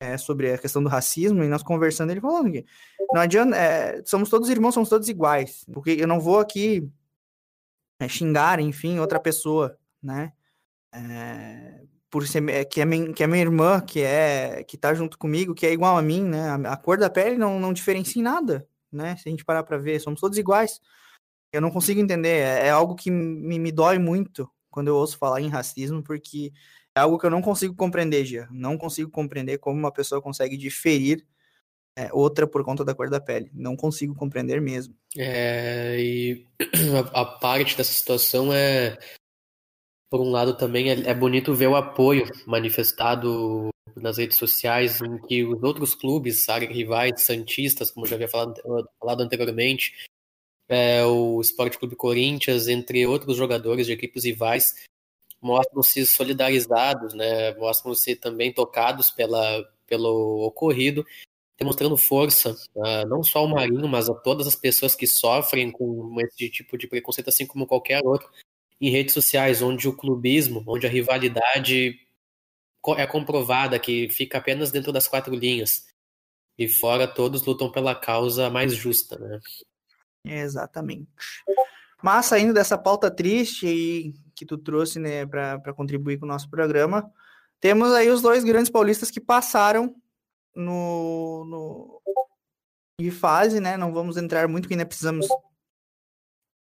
é, 0.00 0.16
sobre 0.16 0.50
a 0.52 0.58
questão 0.58 0.82
do 0.82 0.88
racismo, 0.88 1.44
e 1.44 1.48
nós 1.48 1.62
conversando, 1.62 2.10
ele 2.10 2.20
falou 2.22 2.50
que 2.50 2.64
não 3.12 3.20
adianta, 3.20 3.54
é, 3.54 4.02
somos 4.04 4.30
todos 4.30 4.48
irmãos, 4.48 4.72
somos 4.72 4.88
todos 4.88 5.08
iguais, 5.08 5.64
porque 5.72 5.90
eu 5.90 6.08
não 6.08 6.18
vou 6.18 6.40
aqui 6.40 6.90
é, 8.00 8.08
xingar, 8.08 8.58
enfim, 8.60 8.98
outra 8.98 9.20
pessoa, 9.20 9.78
né, 10.02 10.32
é, 10.92 11.82
por 12.10 12.26
ser, 12.26 12.48
é, 12.48 12.64
que, 12.64 12.80
é 12.80 12.84
minha, 12.86 13.12
que 13.12 13.22
é 13.22 13.26
minha 13.26 13.42
irmã, 13.42 13.80
que 13.80 14.00
é, 14.00 14.64
que 14.64 14.78
tá 14.78 14.94
junto 14.94 15.18
comigo, 15.18 15.54
que 15.54 15.66
é 15.66 15.72
igual 15.72 15.98
a 15.98 16.02
mim, 16.02 16.24
né, 16.24 16.48
a, 16.48 16.72
a 16.72 16.76
cor 16.78 16.96
da 16.96 17.10
pele 17.10 17.36
não, 17.36 17.60
não 17.60 17.72
diferencia 17.72 18.20
em 18.20 18.24
nada, 18.24 18.66
né, 18.90 19.16
se 19.16 19.28
a 19.28 19.30
gente 19.30 19.44
parar 19.44 19.62
para 19.62 19.76
ver, 19.76 20.00
somos 20.00 20.18
todos 20.18 20.38
iguais, 20.38 20.80
eu 21.52 21.60
não 21.60 21.70
consigo 21.70 22.00
entender, 22.00 22.28
é, 22.28 22.68
é 22.68 22.70
algo 22.70 22.94
que 22.94 23.10
me, 23.10 23.58
me 23.58 23.70
dói 23.70 23.98
muito 23.98 24.50
quando 24.70 24.88
eu 24.88 24.96
ouço 24.96 25.18
falar 25.18 25.40
em 25.42 25.48
racismo, 25.48 26.02
porque 26.02 26.52
é 26.96 27.00
algo 27.00 27.18
que 27.18 27.26
eu 27.26 27.30
não 27.30 27.42
consigo 27.42 27.74
compreender, 27.74 28.24
Gia. 28.24 28.48
Não 28.50 28.76
consigo 28.76 29.10
compreender 29.10 29.58
como 29.58 29.78
uma 29.78 29.92
pessoa 29.92 30.22
consegue 30.22 30.56
diferir 30.56 31.26
é, 31.96 32.08
outra 32.12 32.46
por 32.46 32.64
conta 32.64 32.84
da 32.84 32.94
cor 32.94 33.10
da 33.10 33.20
pele. 33.20 33.50
Não 33.52 33.76
consigo 33.76 34.14
compreender 34.14 34.60
mesmo. 34.60 34.94
É, 35.16 35.96
e 35.98 36.46
a, 37.14 37.20
a 37.20 37.24
parte 37.24 37.76
dessa 37.76 37.92
situação 37.92 38.52
é, 38.52 38.98
por 40.10 40.20
um 40.20 40.30
lado, 40.30 40.56
também 40.56 40.90
é, 40.90 41.10
é, 41.10 41.14
bonito 41.14 41.54
ver 41.54 41.68
o 41.68 41.76
apoio 41.76 42.26
manifestado 42.44 43.68
nas 43.96 44.18
redes 44.18 44.36
sociais, 44.36 45.00
em 45.00 45.18
que 45.22 45.44
os 45.44 45.62
outros 45.62 45.94
clubes, 45.94 46.46
rivais, 46.68 47.22
santistas, 47.22 47.92
como 47.92 48.06
já 48.06 48.16
havia 48.16 48.28
falado, 48.28 48.60
falado 48.98 49.22
anteriormente, 49.22 49.94
é, 50.68 51.04
o 51.04 51.40
Esporte 51.40 51.78
Clube 51.78 51.94
Corinthians, 51.94 52.66
entre 52.66 53.06
outros 53.06 53.36
jogadores 53.36 53.86
de 53.86 53.92
equipes 53.92 54.24
rivais, 54.24 54.74
mostram-se 55.40 56.06
solidarizados, 56.06 57.14
né? 57.14 57.54
Mostram-se 57.54 58.16
também 58.16 58.52
tocados 58.52 59.10
pela, 59.10 59.64
pelo 59.86 60.44
ocorrido, 60.46 61.04
demonstrando 61.58 61.96
força, 61.96 62.56
uh, 62.74 63.06
não 63.06 63.22
só 63.22 63.40
ao 63.40 63.48
Marinho, 63.48 63.86
mas 63.88 64.08
a 64.08 64.14
todas 64.14 64.46
as 64.46 64.54
pessoas 64.54 64.94
que 64.94 65.06
sofrem 65.06 65.70
com 65.70 66.14
esse 66.20 66.48
tipo 66.48 66.78
de 66.78 66.86
preconceito, 66.86 67.28
assim 67.28 67.46
como 67.46 67.66
qualquer 67.66 68.00
outro, 68.04 68.30
em 68.80 68.90
redes 68.90 69.12
sociais, 69.12 69.60
onde 69.60 69.86
o 69.88 69.96
clubismo, 69.96 70.64
onde 70.66 70.86
a 70.86 70.90
rivalidade 70.90 72.00
é 72.96 73.06
comprovada, 73.06 73.78
que 73.78 74.08
fica 74.08 74.38
apenas 74.38 74.70
dentro 74.70 74.90
das 74.90 75.06
quatro 75.06 75.34
linhas. 75.34 75.86
E 76.58 76.68
fora 76.68 77.06
todos 77.06 77.44
lutam 77.44 77.70
pela 77.70 77.94
causa 77.94 78.48
mais 78.48 78.74
justa, 78.74 79.18
né? 79.18 79.38
Exatamente. 80.24 81.08
Mas 82.02 82.26
saindo 82.26 82.54
dessa 82.54 82.78
pauta 82.78 83.10
triste 83.10 83.66
e 83.66 84.14
que 84.40 84.46
tu 84.46 84.56
trouxe 84.56 84.98
né, 84.98 85.26
para 85.26 85.74
contribuir 85.74 86.18
com 86.18 86.24
o 86.24 86.28
nosso 86.28 86.48
programa, 86.48 87.12
temos 87.60 87.92
aí 87.92 88.08
os 88.08 88.22
dois 88.22 88.42
grandes 88.42 88.70
paulistas 88.70 89.10
que 89.10 89.20
passaram 89.20 89.94
no, 90.56 91.44
no 91.44 92.02
de 92.98 93.10
fase, 93.10 93.60
né? 93.60 93.76
Não 93.76 93.92
vamos 93.92 94.16
entrar 94.16 94.48
muito, 94.48 94.66
que 94.66 94.72
ainda 94.72 94.86
precisamos 94.86 95.28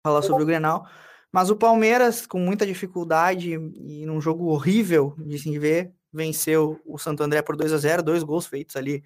falar 0.05 0.21
sobre 0.21 0.43
o 0.43 0.45
Grenal. 0.45 0.87
Mas 1.31 1.49
o 1.49 1.55
Palmeiras, 1.55 2.27
com 2.27 2.37
muita 2.37 2.63
dificuldade 2.63 3.53
e 3.53 4.05
num 4.05 4.21
jogo 4.21 4.45
horrível 4.45 5.15
de 5.17 5.39
se 5.39 5.57
ver, 5.57 5.91
venceu 6.11 6.79
o 6.85 6.99
Santo 6.99 7.23
André 7.23 7.41
por 7.41 7.55
2 7.55 7.73
a 7.73 7.77
0 7.77 8.03
dois 8.03 8.21
gols 8.21 8.45
feitos 8.45 8.75
ali 8.75 9.03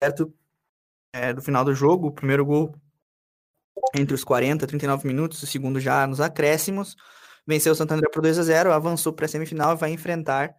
perto 0.00 0.32
é, 1.12 1.34
do 1.34 1.42
final 1.42 1.66
do 1.66 1.74
jogo. 1.74 2.08
O 2.08 2.12
primeiro 2.12 2.46
gol 2.46 2.74
entre 3.94 4.14
os 4.14 4.24
40 4.24 4.64
e 4.64 4.68
39 4.68 5.06
minutos, 5.06 5.42
o 5.42 5.46
segundo 5.46 5.78
já 5.78 6.06
nos 6.06 6.18
acréscimos. 6.18 6.96
Venceu 7.46 7.72
o 7.72 7.76
Santander 7.76 8.10
por 8.10 8.22
2 8.22 8.38
a 8.38 8.42
0 8.42 8.72
avançou 8.72 9.12
para 9.12 9.26
a 9.26 9.28
semifinal 9.28 9.74
e 9.74 9.76
vai 9.76 9.90
enfrentar. 9.90 10.50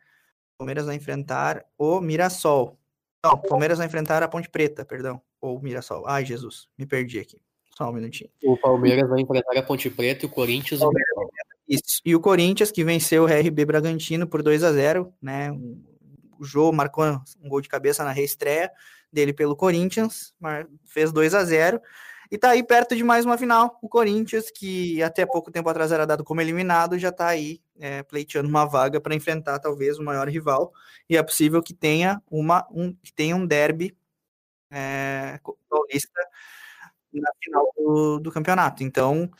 O 0.55 0.59
Palmeiras 0.59 0.85
vai 0.85 0.95
enfrentar 0.95 1.65
o 1.77 1.99
Mirassol. 1.99 2.79
Não, 3.23 3.33
o 3.33 3.41
Palmeiras 3.41 3.77
vai 3.77 3.87
enfrentar 3.87 4.23
a 4.23 4.27
Ponte 4.27 4.49
Preta, 4.49 4.85
perdão. 4.85 5.21
Ou 5.41 5.57
o 5.57 5.61
Mirassol. 5.61 6.07
Ai, 6.07 6.25
Jesus, 6.25 6.67
me 6.77 6.85
perdi 6.85 7.19
aqui. 7.19 7.41
Só 7.77 7.89
um 7.89 7.93
minutinho. 7.93 8.29
O 8.43 8.57
Palmeiras 8.57 9.07
vai 9.09 9.21
enfrentar 9.21 9.57
a 9.57 9.61
Ponte 9.61 9.89
Preta 9.89 10.25
e 10.25 10.27
o 10.27 10.31
Corinthians. 10.31 10.81
O 10.81 10.91
Isso. 11.67 12.01
E 12.05 12.15
o 12.15 12.19
Corinthians, 12.19 12.71
que 12.71 12.83
venceu 12.83 13.23
o 13.23 13.27
RB 13.27 13.65
Bragantino 13.65 14.25
por 14.25 14.41
2 14.41 14.63
a 14.63 14.71
0 14.71 15.13
né? 15.21 15.51
O 16.39 16.43
Jô 16.43 16.71
marcou 16.71 17.03
um 17.41 17.49
gol 17.49 17.61
de 17.61 17.67
cabeça 17.67 18.03
na 18.03 18.11
reestreia 18.11 18.71
dele 19.11 19.33
pelo 19.33 19.55
Corinthians, 19.55 20.33
fez 20.85 21.11
2 21.11 21.33
a 21.33 21.43
0 21.43 21.81
e 22.29 22.37
tá 22.37 22.49
aí 22.51 22.63
perto 22.63 22.95
de 22.95 23.03
mais 23.03 23.25
uma 23.25 23.37
final. 23.37 23.77
O 23.81 23.87
Corinthians, 23.87 24.51
que 24.51 25.01
até 25.01 25.25
pouco 25.25 25.51
tempo 25.51 25.69
atrás 25.69 25.91
era 25.91 26.05
dado 26.05 26.23
como 26.23 26.41
eliminado, 26.41 26.97
já 26.99 27.11
tá 27.11 27.27
aí 27.27 27.61
é, 27.79 28.03
pleiteando 28.03 28.49
uma 28.49 28.65
vaga 28.65 28.99
para 28.99 29.15
enfrentar 29.15 29.59
talvez 29.59 29.97
o 29.97 30.03
maior 30.03 30.27
rival. 30.27 30.73
E 31.09 31.15
é 31.17 31.23
possível 31.23 31.61
que 31.61 31.73
tenha, 31.73 32.21
uma, 32.29 32.67
um, 32.71 32.93
que 32.93 33.13
tenha 33.13 33.35
um 33.35 33.45
derby 33.45 33.95
é, 34.71 35.39
paulista 35.69 36.19
na 37.13 37.31
final 37.41 37.73
do, 37.77 38.19
do 38.19 38.31
campeonato. 38.31 38.83
Então, 38.83 39.31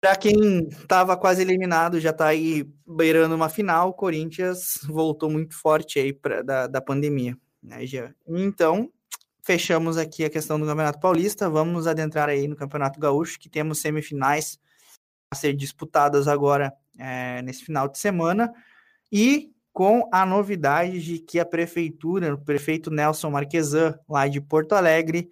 para 0.00 0.16
quem 0.16 0.68
estava 0.68 1.16
quase 1.16 1.42
eliminado, 1.42 2.00
já 2.00 2.10
está 2.10 2.26
aí 2.26 2.68
beirando 2.86 3.34
uma 3.34 3.48
final, 3.48 3.90
o 3.90 3.94
Corinthians 3.94 4.78
voltou 4.84 5.30
muito 5.30 5.54
forte 5.56 5.98
aí 5.98 6.12
pra, 6.12 6.42
da, 6.42 6.66
da 6.66 6.80
pandemia. 6.80 7.36
Né, 7.62 7.84
já. 7.86 8.14
Então, 8.26 8.92
fechamos 9.48 9.96
aqui 9.96 10.26
a 10.26 10.28
questão 10.28 10.60
do 10.60 10.66
Campeonato 10.66 11.00
Paulista. 11.00 11.48
Vamos 11.48 11.86
adentrar 11.86 12.28
aí 12.28 12.46
no 12.46 12.54
Campeonato 12.54 13.00
Gaúcho, 13.00 13.40
que 13.40 13.48
temos 13.48 13.78
semifinais 13.78 14.60
a 15.32 15.34
ser 15.34 15.54
disputadas 15.54 16.28
agora 16.28 16.70
é, 16.98 17.40
nesse 17.40 17.64
final 17.64 17.88
de 17.88 17.96
semana. 17.96 18.52
E 19.10 19.50
com 19.72 20.06
a 20.12 20.26
novidade 20.26 21.02
de 21.02 21.18
que 21.18 21.40
a 21.40 21.46
prefeitura, 21.46 22.34
o 22.34 22.36
prefeito 22.36 22.90
Nelson 22.90 23.30
Marquesan, 23.30 23.98
lá 24.06 24.28
de 24.28 24.38
Porto 24.38 24.74
Alegre, 24.74 25.30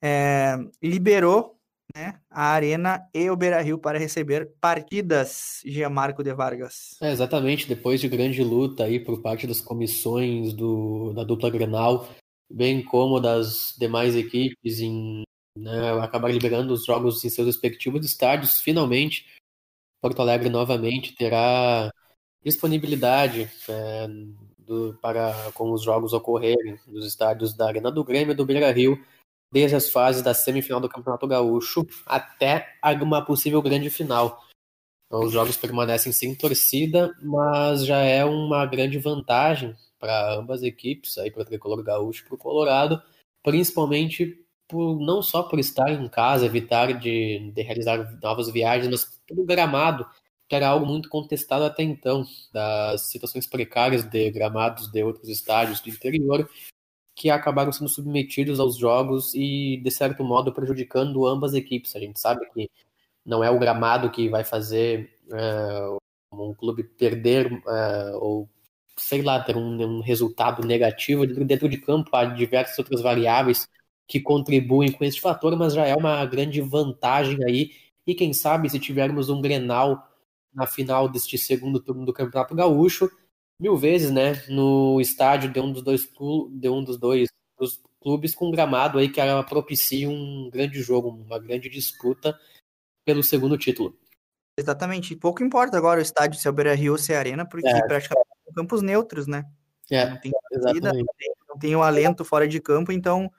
é, 0.00 0.56
liberou 0.80 1.58
né, 1.96 2.14
a 2.30 2.52
Arena 2.52 3.08
e 3.12 3.28
o 3.28 3.34
Beira 3.34 3.60
Rio 3.60 3.76
para 3.76 3.98
receber 3.98 4.52
partidas, 4.60 5.62
Gianmarco 5.66 6.22
de 6.22 6.32
Vargas. 6.32 6.96
É, 7.02 7.10
exatamente, 7.10 7.66
depois 7.66 8.00
de 8.00 8.06
grande 8.06 8.40
luta 8.44 8.84
aí 8.84 9.00
por 9.00 9.20
parte 9.20 9.48
das 9.48 9.60
comissões 9.60 10.52
do, 10.52 11.12
da 11.12 11.24
dupla 11.24 11.50
Grenal 11.50 12.06
bem 12.50 12.82
como 12.82 13.20
das 13.20 13.74
demais 13.78 14.16
equipes 14.16 14.80
em 14.80 15.22
né, 15.56 15.92
acabar 16.00 16.30
liberando 16.30 16.72
os 16.72 16.84
jogos 16.84 17.24
em 17.24 17.28
seus 17.28 17.46
respectivos 17.46 18.04
estádios, 18.04 18.60
finalmente 18.60 19.26
Porto 20.00 20.22
Alegre 20.22 20.48
novamente 20.48 21.14
terá 21.14 21.90
disponibilidade 22.44 23.50
é, 23.68 24.06
do, 24.58 24.96
para 25.02 25.50
com 25.52 25.72
os 25.72 25.82
jogos 25.82 26.12
ocorrerem 26.12 26.78
nos 26.86 27.04
estádios 27.06 27.54
da 27.54 27.66
Arena 27.66 27.90
do 27.90 28.04
Grêmio 28.04 28.32
e 28.32 28.36
do 28.36 28.46
Beira 28.46 28.70
Rio, 28.70 29.02
desde 29.52 29.76
as 29.76 29.90
fases 29.90 30.22
da 30.22 30.32
semifinal 30.32 30.80
do 30.80 30.88
Campeonato 30.88 31.26
Gaúcho 31.26 31.86
até 32.06 32.76
uma 33.02 33.24
possível 33.24 33.60
grande 33.60 33.90
final. 33.90 34.44
Então, 35.06 35.24
os 35.24 35.32
jogos 35.32 35.56
permanecem 35.56 36.12
sem 36.12 36.34
torcida, 36.34 37.14
mas 37.22 37.84
já 37.84 37.98
é 37.98 38.24
uma 38.24 38.66
grande 38.66 38.98
vantagem 38.98 39.74
para 39.98 40.34
ambas 40.34 40.60
as 40.60 40.64
equipes, 40.64 41.18
aí 41.18 41.30
para 41.30 41.42
o 41.42 41.44
Tricolor 41.44 41.82
Gaúcho 41.82 42.22
e 42.22 42.26
para 42.26 42.34
o 42.34 42.38
Colorado, 42.38 43.02
principalmente 43.42 44.44
por 44.68 45.00
não 45.00 45.22
só 45.22 45.42
por 45.42 45.58
estar 45.58 45.90
em 45.90 46.08
casa, 46.08 46.44
evitar 46.44 46.98
de, 46.98 47.50
de 47.52 47.62
realizar 47.62 48.18
novas 48.22 48.50
viagens, 48.50 48.90
mas 48.90 49.20
pelo 49.26 49.44
gramado, 49.44 50.06
que 50.48 50.54
era 50.54 50.68
algo 50.68 50.86
muito 50.86 51.08
contestado 51.08 51.64
até 51.64 51.82
então, 51.82 52.24
das 52.52 53.10
situações 53.10 53.46
precárias 53.46 54.02
de 54.04 54.30
gramados 54.30 54.90
de 54.90 55.02
outros 55.02 55.28
estádios 55.28 55.80
do 55.80 55.88
interior, 55.88 56.48
que 57.16 57.30
acabaram 57.30 57.72
sendo 57.72 57.88
submetidos 57.88 58.60
aos 58.60 58.76
jogos 58.76 59.34
e, 59.34 59.80
de 59.82 59.90
certo 59.90 60.22
modo, 60.22 60.52
prejudicando 60.52 61.26
ambas 61.26 61.52
as 61.52 61.56
equipes. 61.56 61.96
A 61.96 61.98
gente 61.98 62.20
sabe 62.20 62.48
que 62.52 62.70
não 63.26 63.42
é 63.42 63.50
o 63.50 63.58
gramado 63.58 64.10
que 64.10 64.28
vai 64.28 64.44
fazer 64.44 65.18
uh, 65.26 65.98
um 66.32 66.54
clube 66.54 66.84
perder 66.84 67.52
uh, 67.52 68.16
ou, 68.20 68.48
sei 68.98 69.22
lá, 69.22 69.42
ter 69.42 69.56
um, 69.56 69.82
um, 69.82 70.00
resultado 70.00 70.66
negativo 70.66 71.26
dentro 71.26 71.68
de 71.68 71.78
campo. 71.78 72.14
Há 72.14 72.24
diversas 72.26 72.78
outras 72.78 73.00
variáveis 73.00 73.68
que 74.06 74.20
contribuem 74.20 74.92
com 74.92 75.04
esse 75.04 75.20
fator, 75.20 75.56
mas 75.56 75.74
já 75.74 75.86
é 75.86 75.94
uma 75.94 76.24
grande 76.26 76.60
vantagem 76.60 77.38
aí. 77.44 77.72
E 78.06 78.14
quem 78.14 78.32
sabe, 78.32 78.70
se 78.70 78.78
tivermos 78.78 79.28
um 79.28 79.40
Grenal 79.40 80.08
na 80.52 80.66
final 80.66 81.08
deste 81.08 81.36
segundo 81.36 81.80
turno 81.80 82.06
do 82.06 82.12
Campeonato 82.12 82.54
Gaúcho, 82.54 83.10
mil 83.60 83.76
vezes, 83.76 84.10
né, 84.10 84.42
no 84.48 85.00
estádio 85.00 85.52
de 85.52 85.60
um 85.60 85.72
dos 85.72 85.82
dois, 85.82 86.08
de 86.50 86.68
um 86.68 86.82
dos 86.82 86.96
dois 86.96 87.28
dos 87.58 87.80
clubes 88.00 88.34
com 88.34 88.50
gramado 88.50 88.98
aí 88.98 89.08
que 89.08 89.20
propicia 89.48 90.08
um 90.08 90.48
grande 90.50 90.80
jogo, 90.80 91.08
uma 91.08 91.38
grande 91.38 91.68
disputa 91.68 92.38
pelo 93.04 93.22
segundo 93.22 93.58
título. 93.58 93.98
Exatamente. 94.58 95.14
Pouco 95.14 95.42
importa 95.42 95.76
agora 95.76 96.00
o 96.00 96.02
estádio 96.02 96.38
se 96.38 96.46
é 96.46 96.50
o 96.50 96.52
Beira 96.52 96.74
Rio 96.74 96.92
ou 96.92 96.98
se 96.98 97.12
é 97.12 97.16
Arena, 97.16 97.46
porque 97.46 97.68
é. 97.68 97.86
praticamente 97.86 98.27
campos 98.58 98.82
neutros, 98.82 99.26
né? 99.26 99.44
É, 99.90 100.10
não 100.10 100.18
tem 100.18 100.32
torcida, 100.50 100.92
não 100.92 101.04
tem, 101.04 101.34
não 101.48 101.58
tem 101.58 101.76
o 101.76 101.82
alento 101.82 102.24
fora 102.24 102.46
de 102.46 102.60
campo, 102.60 102.90
então 102.90 103.30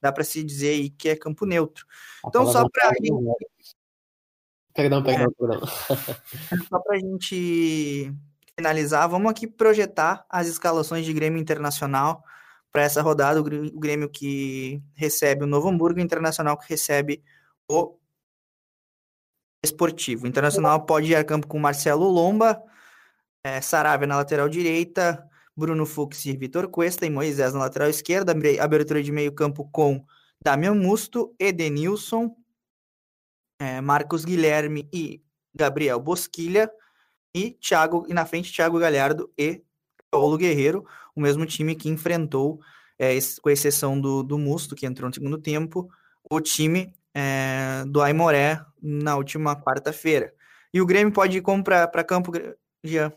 dá 0.00 0.10
para 0.10 0.24
se 0.24 0.42
dizer 0.42 0.70
aí 0.70 0.90
que 0.90 1.10
é 1.10 1.16
campo 1.16 1.44
neutro. 1.44 1.86
Então, 2.26 2.46
só 2.46 2.66
para. 2.68 2.92
Perdão, 4.74 5.02
perdão, 5.02 5.26
é, 5.26 5.34
perdão. 5.38 5.60
Só 6.70 6.78
para 6.78 6.96
a 6.96 6.98
gente 6.98 8.10
finalizar, 8.56 9.06
vamos 9.06 9.30
aqui 9.30 9.46
projetar 9.46 10.24
as 10.30 10.48
escalações 10.48 11.04
de 11.04 11.12
Grêmio 11.12 11.38
Internacional 11.38 12.24
para 12.72 12.80
essa 12.80 13.02
rodada. 13.02 13.38
O 13.38 13.44
Grêmio 13.78 14.08
que 14.08 14.82
recebe 14.94 15.44
o 15.44 15.46
Novo 15.46 15.68
Hamburgo, 15.68 16.00
o 16.00 16.02
Internacional 16.02 16.56
que 16.56 16.70
recebe 16.70 17.22
o 17.68 17.98
esportivo. 19.62 20.24
O 20.24 20.28
Internacional 20.28 20.86
pode 20.86 21.12
ir 21.12 21.16
a 21.16 21.22
campo 21.22 21.46
com 21.46 21.58
Marcelo 21.58 22.08
Lomba, 22.08 22.62
é, 23.44 23.60
Saravia 23.60 24.06
na 24.06 24.16
lateral 24.16 24.48
direita, 24.48 25.28
Bruno 25.56 25.84
Fux 25.84 26.24
e 26.26 26.36
Vitor 26.36 26.68
Cuesta 26.68 27.04
e 27.04 27.10
Moisés 27.10 27.52
na 27.52 27.60
lateral 27.60 27.88
esquerda, 27.88 28.34
abertura 28.60 29.02
de 29.02 29.12
meio 29.12 29.32
campo 29.32 29.68
com 29.70 30.04
Damian 30.42 30.74
Musto, 30.74 31.34
Edenilson, 31.38 32.34
é, 33.60 33.80
Marcos 33.80 34.24
Guilherme 34.24 34.88
e 34.92 35.22
Gabriel 35.54 36.00
Bosquilha, 36.00 36.70
e 37.34 37.52
Thiago, 37.52 38.06
e 38.08 38.14
na 38.14 38.26
frente 38.26 38.52
Thiago 38.52 38.78
Galhardo 38.78 39.30
e 39.38 39.62
Paulo 40.10 40.36
Guerreiro, 40.36 40.84
o 41.14 41.20
mesmo 41.20 41.46
time 41.46 41.74
que 41.74 41.88
enfrentou, 41.88 42.60
é, 42.98 43.16
com 43.40 43.50
exceção 43.50 44.00
do, 44.00 44.22
do 44.22 44.38
Musto, 44.38 44.74
que 44.74 44.86
entrou 44.86 45.08
no 45.08 45.14
segundo 45.14 45.38
tempo, 45.38 45.88
o 46.30 46.40
time 46.40 46.94
é, 47.14 47.84
do 47.86 48.02
Aimoré 48.02 48.60
na 48.82 49.16
última 49.16 49.56
quarta-feira. 49.56 50.34
E 50.72 50.80
o 50.80 50.86
Grêmio 50.86 51.12
pode 51.12 51.38
ir 51.38 51.42
como 51.42 51.62
para 51.62 52.04
campo, 52.04 52.32
Jean? 52.84 53.12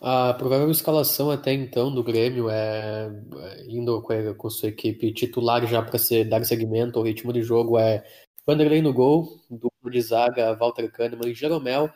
A 0.00 0.32
provável 0.32 0.70
escalação 0.70 1.30
até 1.30 1.52
então 1.52 1.94
do 1.94 2.02
Grêmio 2.02 2.48
é, 2.48 3.10
é 3.42 3.64
indo 3.68 4.00
com, 4.00 4.46
a, 4.46 4.50
sua 4.50 4.70
equipe 4.70 5.12
titular 5.12 5.66
já 5.66 5.82
para 5.82 5.98
dar 6.26 6.42
segmento 6.44 6.98
ao 6.98 7.04
ritmo 7.04 7.32
de 7.34 7.42
jogo 7.42 7.78
é 7.78 8.02
Vanderlei 8.46 8.80
no 8.80 8.94
gol, 8.94 9.38
duplo 9.50 9.90
de 9.90 10.00
zaga 10.00 10.54
Walter 10.54 10.90
Kahneman 10.90 11.28
e 11.28 11.34
Jeromel, 11.34 11.90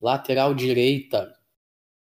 lateral 0.00 0.54
direita 0.54 1.34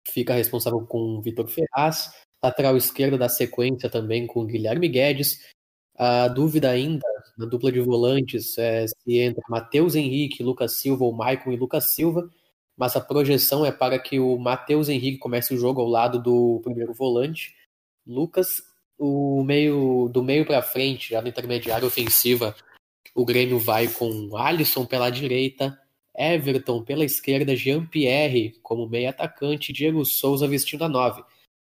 fica 0.10 0.34
responsável 0.34 0.86
com 0.88 1.22
Vitor 1.22 1.48
Ferraz, 1.48 2.14
lateral 2.42 2.78
esquerda 2.78 3.18
da 3.18 3.28
sequência 3.28 3.90
também 3.90 4.26
com 4.26 4.46
Guilherme 4.46 4.88
Guedes, 4.88 5.52
a 5.98 6.30
dúvida 6.30 6.70
ainda 6.70 7.06
na 7.38 7.46
dupla 7.46 7.72
de 7.72 7.82
volantes 7.82 8.58
é 8.58 8.88
se 8.88 9.20
entra 9.20 9.44
Matheus 9.50 9.96
Henrique, 9.96 10.44
Lucas 10.44 10.78
Silva 10.78 11.04
ou 11.04 11.14
Maicon 11.14 11.52
e 11.52 11.58
Lucas 11.58 11.94
Silva, 11.94 12.30
mas 12.78 12.96
a 12.96 13.02
projeção 13.02 13.66
é 13.66 13.72
para 13.72 14.00
que 14.00 14.20
o 14.20 14.38
Matheus 14.38 14.90
Henrique 14.90 15.18
comece 15.18 15.54
o 15.54 15.58
jogo 15.58 15.82
ao 15.82 15.88
lado 15.88 16.22
do 16.22 16.60
primeiro 16.64 16.94
volante. 16.94 17.56
Lucas, 18.06 18.64
o 18.98 19.44
meio 19.44 20.10
do 20.10 20.24
meio 20.24 20.46
para 20.46 20.62
frente, 20.62 21.10
já 21.12 21.22
no 21.22 21.28
intermediário 21.28 21.88
ofensiva, 21.88 22.56
o 23.16 23.26
Grêmio 23.26 23.60
vai 23.60 23.88
com 23.88 24.36
Alisson 24.38 24.86
pela 24.86 25.10
direita, 25.10 25.78
Everton 26.16 26.84
pela 26.84 27.06
esquerda, 27.06 27.56
Jean-Pierre 27.56 28.60
como 28.62 28.88
meio 28.88 29.10
atacante, 29.10 29.74
Diego 29.74 30.04
Souza 30.06 30.48
vestindo 30.48 30.84
a 30.84 30.90
nove. 30.90 31.24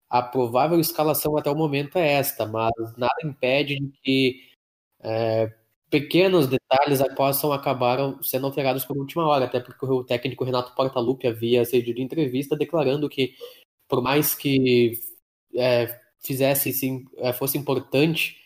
A 0.08 0.22
provável 0.22 0.78
escalação 0.78 1.36
até 1.36 1.50
o 1.50 1.56
momento 1.56 1.98
é 1.98 2.12
esta, 2.12 2.46
mas 2.46 2.72
nada 2.96 3.14
impede 3.24 3.76
de 3.78 3.92
que 4.02 4.40
é, 5.00 5.52
pequenos 5.90 6.46
detalhes 6.46 7.00
possam 7.14 7.52
acabar 7.52 7.98
sendo 8.22 8.46
alterados 8.46 8.84
por 8.84 8.96
última 8.96 9.26
hora, 9.26 9.44
até 9.44 9.60
porque 9.60 9.86
o 9.86 10.04
técnico 10.04 10.44
Renato 10.44 10.74
Portaluppi 10.74 11.26
havia 11.26 11.64
cedido 11.64 12.00
entrevista 12.00 12.56
declarando 12.56 13.08
que, 13.08 13.34
por 13.88 14.02
mais 14.02 14.34
que 14.34 15.00
é, 15.54 16.00
fizesse 16.20 16.72
sim, 16.72 17.04
é, 17.18 17.32
fosse 17.32 17.56
importante 17.56 18.36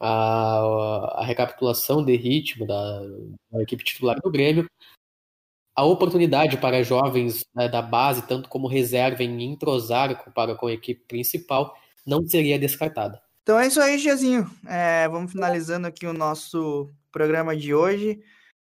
a, 0.00 1.20
a 1.20 1.24
recapitulação 1.24 2.04
de 2.04 2.16
ritmo 2.16 2.66
da, 2.66 3.00
da 3.50 3.62
equipe 3.62 3.84
titular 3.84 4.20
do 4.20 4.30
Grêmio, 4.30 4.66
a 5.76 5.84
oportunidade 5.84 6.56
para 6.58 6.84
jovens 6.84 7.44
né, 7.54 7.68
da 7.68 7.82
base, 7.82 8.26
tanto 8.28 8.48
como 8.48 8.68
reserva, 8.68 9.24
em 9.24 9.42
entrosar 9.42 10.32
para 10.32 10.54
com 10.54 10.68
a 10.68 10.72
equipe 10.72 11.04
principal, 11.06 11.76
não 12.06 12.24
seria 12.26 12.58
descartada. 12.58 13.20
Então 13.44 13.58
é 13.58 13.66
isso 13.66 13.78
aí, 13.78 13.98
Giazinho. 13.98 14.50
É, 14.66 15.06
vamos 15.06 15.30
finalizando 15.30 15.86
aqui 15.86 16.06
o 16.06 16.14
nosso 16.14 16.90
programa 17.12 17.54
de 17.54 17.74
hoje. 17.74 18.18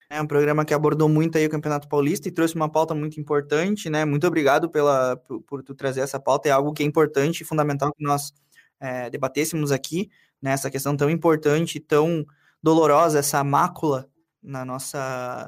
É 0.09 0.19
um 0.23 0.27
programa 0.27 0.64
que 0.64 0.73
abordou 0.73 1.07
muito 1.07 1.37
aí 1.37 1.45
o 1.45 1.51
Campeonato 1.51 1.87
Paulista 1.87 2.29
e 2.29 2.33
trouxe 2.33 2.55
uma 2.55 2.66
pauta 2.66 2.95
muito 2.95 3.21
importante, 3.21 3.90
né? 3.90 4.07
Muito 4.07 4.27
obrigado 4.27 4.71
pela, 4.71 5.19
por, 5.19 5.43
por 5.43 5.62
tu 5.62 5.75
trazer 5.75 6.01
essa 6.01 6.19
pauta. 6.19 6.49
É 6.49 6.53
algo 6.53 6.73
que 6.73 6.83
é 6.83 6.87
importante 6.87 7.43
e 7.43 7.45
fundamental 7.45 7.93
que 7.93 8.03
nós 8.03 8.33
é, 8.81 9.11
debatêssemos 9.11 9.71
aqui, 9.71 10.11
né? 10.40 10.53
Essa 10.53 10.71
questão 10.71 10.97
tão 10.97 11.11
importante, 11.11 11.79
tão 11.79 12.25
dolorosa, 12.62 13.19
essa 13.19 13.45
mácula 13.45 14.09
na 14.43 14.64
nossa 14.64 15.47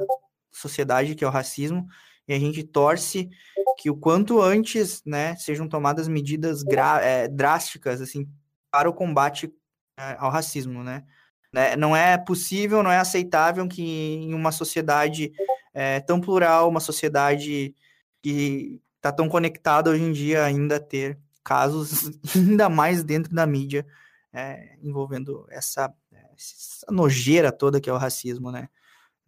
sociedade, 0.50 1.14
que 1.14 1.24
é 1.24 1.26
o 1.26 1.30
racismo, 1.30 1.86
e 2.28 2.34
a 2.34 2.38
gente 2.38 2.62
torce 2.62 3.30
que 3.78 3.88
o 3.88 3.96
quanto 3.96 4.42
antes, 4.42 5.02
né, 5.06 5.34
sejam 5.36 5.66
tomadas 5.66 6.06
medidas 6.06 6.62
é, 7.00 7.26
drásticas, 7.28 8.02
assim, 8.02 8.28
para 8.72 8.88
o 8.88 8.94
combate 8.94 9.52
é, 9.98 10.16
ao 10.18 10.30
racismo, 10.30 10.82
né? 10.82 11.04
né? 11.52 11.76
Não 11.76 11.94
é 11.94 12.16
possível, 12.16 12.82
não 12.82 12.90
é 12.90 12.98
aceitável 12.98 13.68
que 13.68 13.82
em 13.82 14.32
uma 14.32 14.50
sociedade 14.50 15.30
é, 15.74 16.00
tão 16.00 16.20
plural, 16.20 16.68
uma 16.68 16.80
sociedade 16.80 17.74
que 18.22 18.80
está 18.96 19.12
tão 19.12 19.28
conectada 19.28 19.90
hoje 19.90 20.02
em 20.02 20.12
dia, 20.12 20.44
ainda 20.44 20.80
ter 20.80 21.18
casos, 21.44 22.10
ainda 22.34 22.68
mais 22.68 23.04
dentro 23.04 23.34
da 23.34 23.46
mídia, 23.46 23.86
é, 24.32 24.76
envolvendo 24.82 25.46
essa, 25.50 25.92
essa 26.34 26.86
nojeira 26.90 27.52
toda 27.52 27.80
que 27.80 27.90
é 27.90 27.92
o 27.92 27.98
racismo, 27.98 28.50
né? 28.50 28.68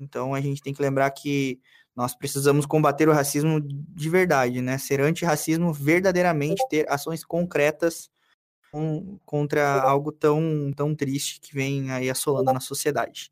Então 0.00 0.34
a 0.34 0.40
gente 0.40 0.62
tem 0.62 0.72
que 0.72 0.82
lembrar 0.82 1.10
que 1.10 1.60
nós 1.94 2.14
precisamos 2.14 2.66
combater 2.66 3.08
o 3.08 3.12
racismo 3.12 3.60
de 3.60 4.08
verdade, 4.08 4.62
né? 4.62 4.78
Ser 4.78 5.00
antirracismo 5.00 5.72
verdadeiramente, 5.72 6.66
ter 6.68 6.90
ações 6.90 7.24
concretas 7.24 8.10
contra 9.24 9.80
algo 9.82 10.12
tão, 10.12 10.72
tão 10.76 10.94
triste 10.94 11.40
que 11.40 11.54
vem 11.54 11.90
aí 11.90 12.10
assolando 12.10 12.50
a 12.50 12.60
sociedade. 12.60 13.30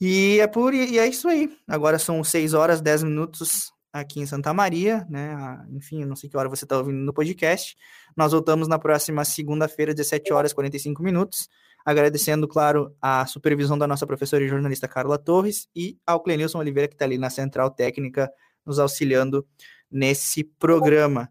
E 0.00 0.38
é 0.40 0.46
por 0.46 0.74
e 0.74 0.98
é 0.98 1.06
isso 1.06 1.28
aí. 1.28 1.50
Agora 1.68 1.98
são 1.98 2.22
6 2.22 2.54
horas 2.54 2.80
10 2.80 3.04
minutos 3.04 3.72
aqui 3.92 4.20
em 4.20 4.26
Santa 4.26 4.52
Maria, 4.52 5.06
né? 5.08 5.64
Enfim, 5.70 6.04
não 6.04 6.16
sei 6.16 6.28
que 6.28 6.36
hora 6.36 6.48
você 6.48 6.64
está 6.64 6.76
ouvindo 6.76 6.98
no 6.98 7.14
podcast. 7.14 7.76
Nós 8.16 8.32
voltamos 8.32 8.66
na 8.66 8.78
próxima 8.78 9.24
segunda-feira, 9.24 9.94
17 9.94 10.32
horas 10.32 10.52
45 10.52 11.02
minutos. 11.02 11.48
Agradecendo, 11.84 12.48
claro, 12.48 12.94
a 13.00 13.24
supervisão 13.26 13.78
da 13.78 13.86
nossa 13.86 14.06
professora 14.06 14.42
e 14.42 14.48
jornalista 14.48 14.88
Carla 14.88 15.16
Torres 15.16 15.68
e 15.76 15.96
ao 16.04 16.20
Clenilson 16.20 16.58
Oliveira, 16.58 16.88
que 16.88 16.94
está 16.94 17.04
ali 17.04 17.18
na 17.18 17.30
central 17.30 17.70
técnica, 17.70 18.32
nos 18.66 18.78
auxiliando 18.78 19.46
nesse 19.90 20.42
programa. 20.42 21.30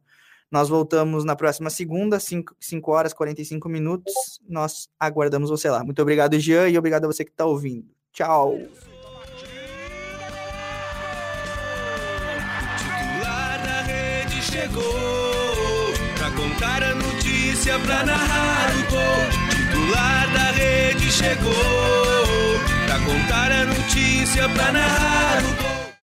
Nós 0.53 0.69
voltamos 0.69 1.25
na 1.25 1.35
próxima 1.35 1.71
segunda, 1.71 2.19
5, 2.19 2.55
5 2.59 2.91
horas 2.91 3.11
e 3.11 3.15
45 3.15 3.67
minutos. 3.67 4.13
Nós 4.47 4.87
aguardamos 4.99 5.49
você 5.49 5.67
lá. 5.67 5.83
Muito 5.83 5.99
obrigado, 5.99 6.39
Jean, 6.39 6.69
e 6.69 6.77
obrigado 6.77 7.05
a 7.05 7.07
você 7.07 7.25
que 7.25 7.31
está 7.31 7.43
ouvindo. 7.43 7.87
Tchau. 8.11 8.59
Contar 16.35 16.83
a 16.83 16.95
notícia, 16.95 17.79
pra 17.79 18.03
narrar 18.03 18.71
o 18.75 18.91
gol 18.91 19.49
titular 19.49 20.33
da 20.33 20.51
rede 20.51 21.11
chegou 21.11 21.53
pra 22.85 22.99
contar 22.99 23.51
a 23.51 23.65
notícia, 23.65 24.49
pra 24.49 24.71
narrar 24.71 25.43
o 25.43 25.63
gol. 25.63 26.02